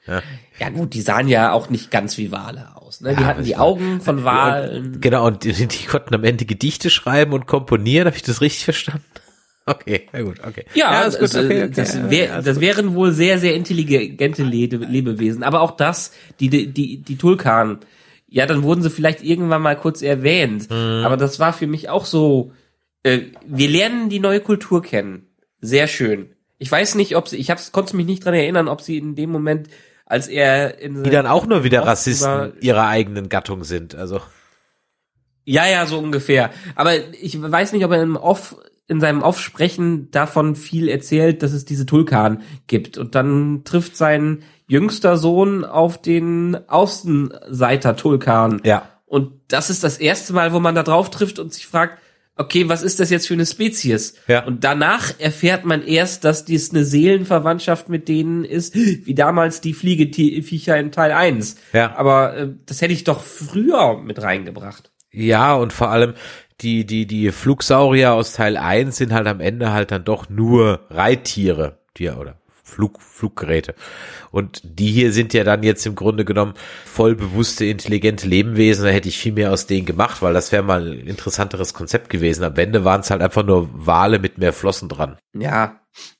[0.07, 0.21] ja.
[0.59, 0.69] ja.
[0.69, 3.01] gut, die sahen ja auch nicht ganz wie Wale aus.
[3.01, 3.15] Ne?
[3.15, 4.99] Die ja, hatten die Augen von Walen.
[4.99, 8.07] Genau, und die, die, konnten am Ende Gedichte schreiben und komponieren.
[8.07, 9.03] Habe ich das richtig verstanden?
[9.69, 10.63] Okay, ja gut, okay.
[10.75, 11.71] Ja, ja das, okay, okay.
[11.75, 15.43] das, wär, das wären wohl sehr, sehr intelligente Lebewesen.
[15.43, 17.79] Aber auch das, die, die, die Tulkan,
[18.27, 20.69] ja, dann wurden sie vielleicht irgendwann mal kurz erwähnt.
[20.69, 21.03] Mhm.
[21.05, 22.51] Aber das war für mich auch so,
[23.03, 25.27] äh, wir lernen die neue Kultur kennen.
[25.61, 26.33] Sehr schön.
[26.59, 29.15] Ich weiß nicht, ob sie, ich hab's, konnte mich nicht dran erinnern, ob sie in
[29.15, 29.69] dem Moment,
[30.05, 34.21] als er in Die dann auch nur wieder Rassisten ihrer eigenen Gattung sind, also.
[35.43, 36.49] Ja, ja, so ungefähr.
[36.75, 38.57] Aber ich weiß nicht, ob er im Off
[38.87, 42.97] in seinem Aufsprechen davon viel erzählt, dass es diese Tulkan gibt.
[42.97, 48.61] Und dann trifft sein jüngster Sohn auf den Außenseiter Tulkan.
[48.63, 48.89] Ja.
[49.05, 51.99] Und das ist das erste Mal, wo man da drauf trifft und sich fragt,
[52.37, 54.15] okay, was ist das jetzt für eine Spezies?
[54.27, 54.45] Ja.
[54.45, 59.73] Und danach erfährt man erst, dass dies eine Seelenverwandtschaft mit denen ist, wie damals die
[59.73, 61.55] Fliegeviecher in Teil 1.
[61.73, 61.95] Ja.
[61.95, 64.91] Aber äh, das hätte ich doch früher mit reingebracht.
[65.11, 66.13] Ja, und vor allem,
[66.61, 70.81] die, die, die Flugsaurier aus Teil 1 sind halt am Ende halt dann doch nur
[70.89, 73.75] Reittiere, die, oder Flug, Fluggeräte.
[74.31, 76.53] Und die hier sind ja dann jetzt im Grunde genommen
[76.85, 78.85] voll bewusste, intelligente Lebewesen.
[78.85, 82.09] Da hätte ich viel mehr aus denen gemacht, weil das wäre mal ein interessanteres Konzept
[82.09, 82.43] gewesen.
[82.43, 85.17] Am Ende waren es halt einfach nur Wale mit mehr Flossen dran.
[85.33, 85.79] Ja.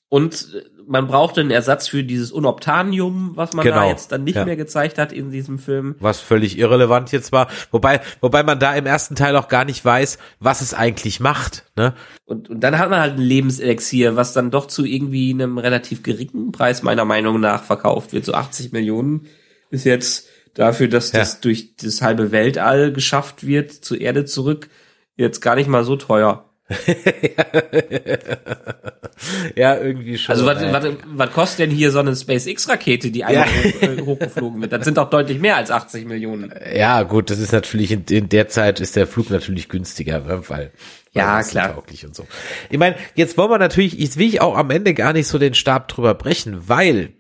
[0.10, 0.48] Und
[0.88, 3.78] man brauchte einen Ersatz für dieses Unobtanium, was man genau.
[3.78, 4.46] da jetzt dann nicht ja.
[4.46, 5.96] mehr gezeigt hat in diesem Film.
[6.00, 7.48] Was völlig irrelevant jetzt war.
[7.72, 11.66] Wobei, wobei man da im ersten Teil auch gar nicht weiß, was es eigentlich macht.
[11.76, 11.94] Ne?
[12.26, 16.04] Und, und dann hat man halt ein Lebenselixier, was dann doch zu irgendwie einem relativ
[16.04, 18.26] geringen Preis meiner Meinung nach verkauft wird.
[18.26, 19.28] So 80 Millionen
[19.70, 21.20] ist jetzt dafür, dass ja.
[21.20, 24.70] das durch das halbe Weltall geschafft wird, zur Erde zurück,
[25.16, 26.47] jetzt gar nicht mal so teuer.
[29.56, 30.36] ja, irgendwie schon.
[30.36, 33.88] Also was, was, was kostet denn hier so eine SpaceX-Rakete, die einmal ja.
[33.88, 34.74] Äh, hochgeflogen wird?
[34.74, 36.54] Das sind doch deutlich mehr als 80 Millionen.
[36.76, 40.42] Ja, gut, das ist natürlich in, in der Zeit ist der Flug natürlich günstiger, ne,
[40.50, 40.74] weil
[41.14, 41.78] ja, klar.
[41.78, 42.28] Und so.
[42.70, 45.40] Ich meine, jetzt wollen wir natürlich, jetzt will ich auch am Ende gar nicht so
[45.40, 47.14] den Stab drüber brechen, weil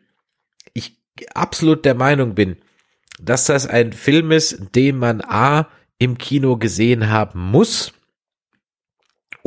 [0.73, 0.97] ich
[1.33, 2.57] absolut der Meinung bin,
[3.19, 7.93] dass das ein Film ist, den man A im Kino gesehen haben muss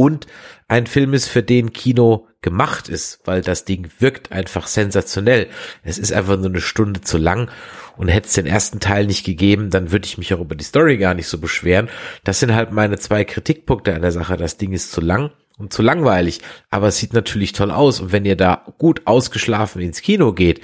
[0.00, 0.26] und
[0.66, 5.48] ein Film ist, für den Kino gemacht ist, weil das Ding wirkt einfach sensationell.
[5.82, 7.50] Es ist einfach nur eine Stunde zu lang
[7.98, 10.64] und hätte es den ersten Teil nicht gegeben, dann würde ich mich auch über die
[10.64, 11.90] Story gar nicht so beschweren.
[12.24, 14.38] Das sind halt meine zwei Kritikpunkte an der Sache.
[14.38, 16.40] Das Ding ist zu lang und zu langweilig,
[16.70, 20.62] aber es sieht natürlich toll aus und wenn ihr da gut ausgeschlafen ins Kino geht,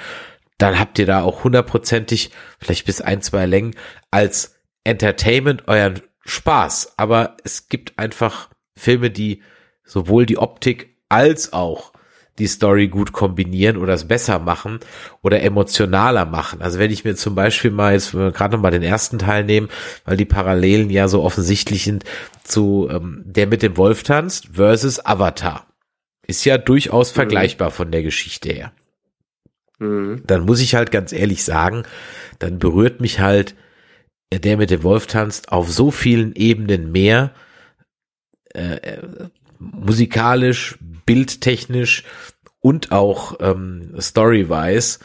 [0.57, 3.75] dann habt ihr da auch hundertprozentig, vielleicht bis ein, zwei Längen,
[4.11, 6.95] als Entertainment euren Spaß.
[6.97, 9.43] Aber es gibt einfach Filme, die
[9.85, 11.93] sowohl die Optik als auch
[12.39, 14.81] die Story gut kombinieren oder es besser machen
[15.23, 16.61] oder emotionaler machen.
[16.61, 19.69] Also wenn ich mir zum Beispiel mal jetzt gerade noch mal den ersten Teil nehmen,
[20.05, 22.05] weil die Parallelen ja so offensichtlich sind
[22.45, 25.67] zu ähm, der mit dem Wolf tanzt versus Avatar.
[26.27, 27.15] Ist ja durchaus mhm.
[27.15, 28.73] vergleichbar von der Geschichte her.
[29.79, 30.23] Mhm.
[30.27, 31.85] Dann muss ich halt ganz ehrlich sagen,
[32.39, 33.55] dann berührt mich halt
[34.33, 37.33] der mit dem Wolf tanzt auf so vielen Ebenen mehr,
[38.55, 39.29] äh, äh,
[39.59, 42.05] musikalisch, bildtechnisch
[42.61, 44.99] und auch ähm, story-wise,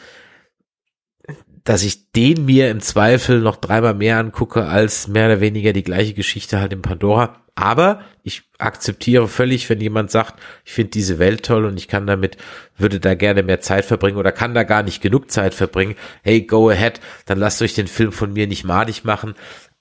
[1.64, 5.84] dass ich den mir im Zweifel noch dreimal mehr angucke als mehr oder weniger die
[5.84, 7.42] gleiche Geschichte halt in Pandora.
[7.54, 12.06] Aber ich akzeptiere völlig, wenn jemand sagt, ich finde diese Welt toll und ich kann
[12.06, 12.38] damit,
[12.78, 15.94] würde da gerne mehr Zeit verbringen oder kann da gar nicht genug Zeit verbringen.
[16.22, 19.34] Hey, go ahead, dann lasst euch den Film von mir nicht madig machen.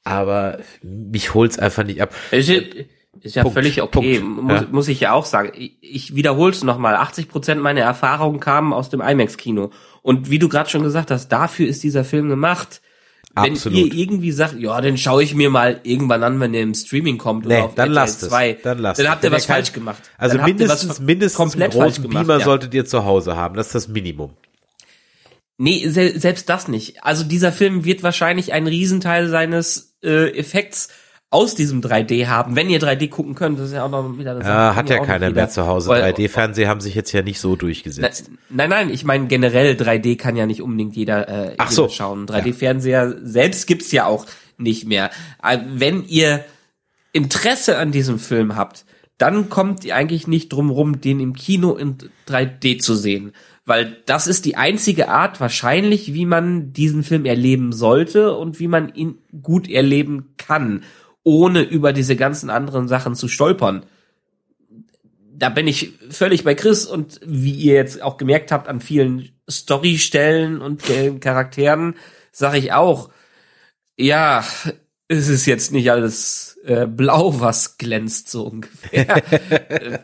[0.04, 2.14] Aber mich holt's einfach nicht ab.
[2.32, 2.52] Ist,
[3.20, 4.68] ist ja Punkt, völlig okay, muss, ja.
[4.72, 5.52] muss ich ja auch sagen.
[5.56, 6.96] Ich, ich wiederhole es nochmal.
[6.96, 9.72] 80 Prozent meiner Erfahrungen kamen aus dem IMAX-Kino.
[10.02, 12.82] Und wie du gerade schon gesagt hast, dafür ist dieser Film gemacht
[13.36, 13.94] wenn Absolut.
[13.94, 17.18] ihr irgendwie sagt, ja, dann schaue ich mir mal irgendwann an, wenn er im Streaming
[17.18, 18.62] kommt nee, oder auf dann lasst 2, es.
[18.62, 20.02] dann lasst dann habt ihr was falsch gemacht.
[20.18, 22.46] Also dann mindestens, mindestens komplett einen großen Beamer ja.
[22.46, 24.32] solltet ihr zu Hause haben, das ist das Minimum.
[25.58, 27.04] Nee, se selbst das nicht.
[27.04, 30.90] Also dieser Film wird wahrscheinlich einen Riesenteil seines äh, Effekts
[31.32, 34.36] aus diesem 3D haben, wenn ihr 3D gucken könnt, das ist ja auch noch wieder
[34.36, 35.90] das Ja, hat ja keiner mehr zu Hause.
[35.90, 38.30] 3D-Fernseher haben sich jetzt ja nicht so durchgesetzt.
[38.50, 41.88] Nein, nein, ich meine generell 3D kann ja nicht unbedingt jeder, äh, Ach so.
[41.88, 42.28] schauen.
[42.28, 43.16] 3D-Fernseher ja.
[43.24, 44.26] selbst gibt's ja auch
[44.58, 45.10] nicht mehr.
[45.42, 46.44] Äh, wenn ihr
[47.14, 48.84] Interesse an diesem Film habt,
[49.18, 53.32] dann kommt ihr eigentlich nicht drum rum, den im Kino in 3D zu sehen.
[53.66, 58.68] Weil das ist die einzige Art wahrscheinlich, wie man diesen Film erleben sollte und wie
[58.68, 60.84] man ihn gut erleben kann
[61.24, 63.86] ohne über diese ganzen anderen Sachen zu stolpern.
[65.34, 69.30] Da bin ich völlig bei Chris und wie ihr jetzt auch gemerkt habt an vielen
[69.50, 70.84] Storystellen und
[71.20, 71.96] Charakteren,
[72.32, 73.10] sage ich auch,
[73.98, 74.44] ja,
[75.08, 79.24] es ist jetzt nicht alles äh, blau, was glänzt so ungefähr.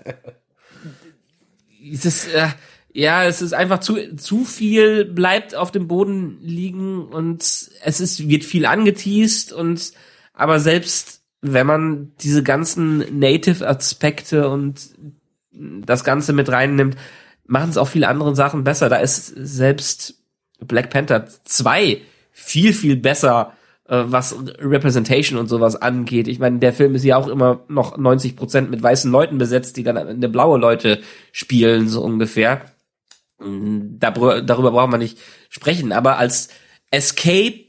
[1.93, 2.49] es ist, äh,
[2.93, 8.28] ja, es ist einfach zu, zu viel bleibt auf dem Boden liegen und es ist,
[8.28, 9.93] wird viel angeteased und
[10.38, 14.91] aber selbst wenn man diese ganzen Native-Aspekte und
[15.51, 16.95] das Ganze mit reinnimmt,
[17.45, 18.88] machen es auch viele andere Sachen besser.
[18.88, 20.21] Da ist selbst
[20.59, 23.53] Black Panther 2 viel, viel besser,
[23.85, 26.27] äh, was Representation und sowas angeht.
[26.27, 29.77] Ich meine, der Film ist ja auch immer noch 90 Prozent mit weißen Leuten besetzt,
[29.77, 32.61] die dann Ende blaue Leute spielen, so ungefähr.
[33.39, 35.17] Da, darüber brauchen wir nicht
[35.49, 35.91] sprechen.
[35.91, 36.49] Aber als
[36.91, 37.67] Escape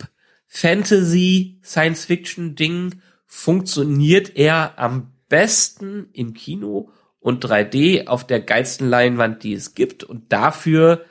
[0.48, 6.90] Fantasy, Science Fiction Ding funktioniert er am besten im Kino
[7.20, 10.02] und 3D auf der geilsten Leinwand, die es gibt.
[10.02, 11.04] Und dafür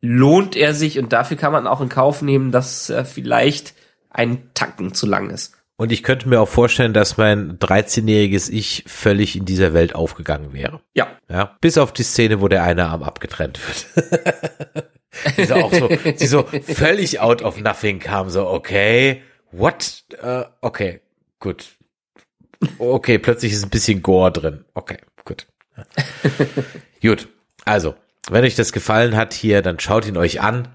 [0.00, 3.74] lohnt er sich und dafür kann man auch in Kauf nehmen, dass er vielleicht
[4.10, 5.54] ein Tacken zu lang ist.
[5.76, 10.52] Und ich könnte mir auch vorstellen, dass mein 13-jähriges Ich völlig in dieser Welt aufgegangen
[10.52, 10.80] wäre.
[10.94, 11.08] Ja.
[11.28, 11.56] Ja.
[11.60, 14.84] Bis auf die Szene, wo der eine Arm abgetrennt wird.
[15.36, 20.04] die so auch so, die so völlig out of nothing kam, so, okay, what?
[20.22, 21.00] Uh, okay,
[21.40, 21.76] gut.
[22.78, 24.64] Okay, plötzlich ist ein bisschen Gore drin.
[24.74, 25.46] Okay, gut.
[27.02, 27.28] gut.
[27.64, 27.94] Also,
[28.30, 30.68] wenn euch das gefallen hat hier, dann schaut ihn euch an.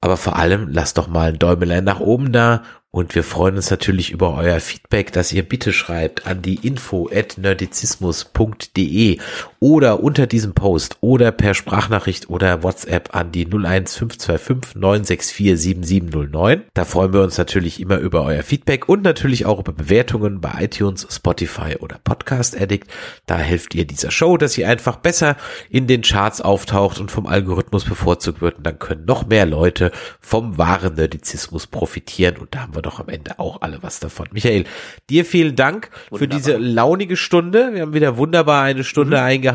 [0.00, 2.62] Aber vor allem lasst doch mal ein Däumelein nach oben da
[2.94, 7.10] und wir freuen uns natürlich über euer Feedback, das ihr bitte schreibt an die info
[7.12, 9.18] at nerdizismus.de
[9.64, 16.64] oder unter diesem Post oder per Sprachnachricht oder WhatsApp an die 01525 964 7709.
[16.74, 20.64] Da freuen wir uns natürlich immer über euer Feedback und natürlich auch über Bewertungen bei
[20.64, 22.88] iTunes, Spotify oder Podcast Addict.
[23.24, 25.34] Da helft ihr dieser Show, dass sie einfach besser
[25.70, 28.58] in den Charts auftaucht und vom Algorithmus bevorzugt wird.
[28.58, 32.36] Und dann können noch mehr Leute vom wahren Nerdizismus profitieren.
[32.36, 34.28] Und da haben wir doch am Ende auch alle was davon.
[34.30, 34.64] Michael,
[35.08, 36.18] dir vielen Dank Wunderbar.
[36.18, 37.70] für diese launige Stunde.
[37.72, 39.22] Wir haben wieder wunderbar eine Stunde mhm.
[39.22, 39.53] eingehalten.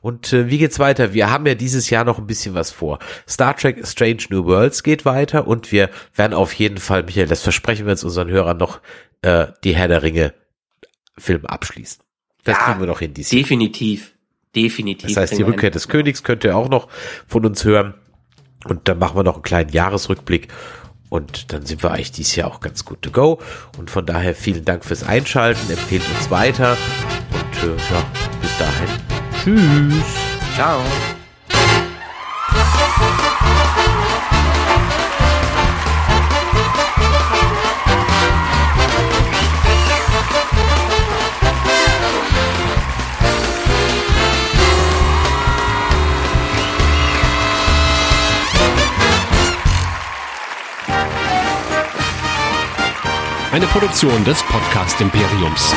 [0.00, 1.14] Und äh, wie geht's weiter?
[1.14, 2.98] Wir haben ja dieses Jahr noch ein bisschen was vor.
[3.28, 7.42] Star Trek Strange New Worlds geht weiter und wir werden auf jeden Fall, Michael, das
[7.42, 8.80] versprechen wir jetzt unseren Hörern noch,
[9.22, 10.34] äh, die Herr der Ringe
[11.16, 12.02] Film abschließen.
[12.44, 14.14] Das ja, kriegen wir noch hin dieses Definitiv.
[14.54, 15.08] Definitiv.
[15.08, 16.88] Das heißt, die Rückkehr des Königs könnt ihr auch noch
[17.26, 17.94] von uns hören.
[18.64, 20.48] Und dann machen wir noch einen kleinen Jahresrückblick.
[21.10, 23.40] Und dann sind wir eigentlich dieses Jahr auch ganz gut to go.
[23.78, 25.70] Und von daher vielen Dank fürs Einschalten.
[25.70, 26.76] Empfehlt uns weiter.
[27.32, 28.88] Und äh, ja, dahin.
[29.42, 30.04] Tschüss.
[30.54, 30.80] Ciao.
[53.50, 55.74] Eine Produktion des Podcast Imperiums.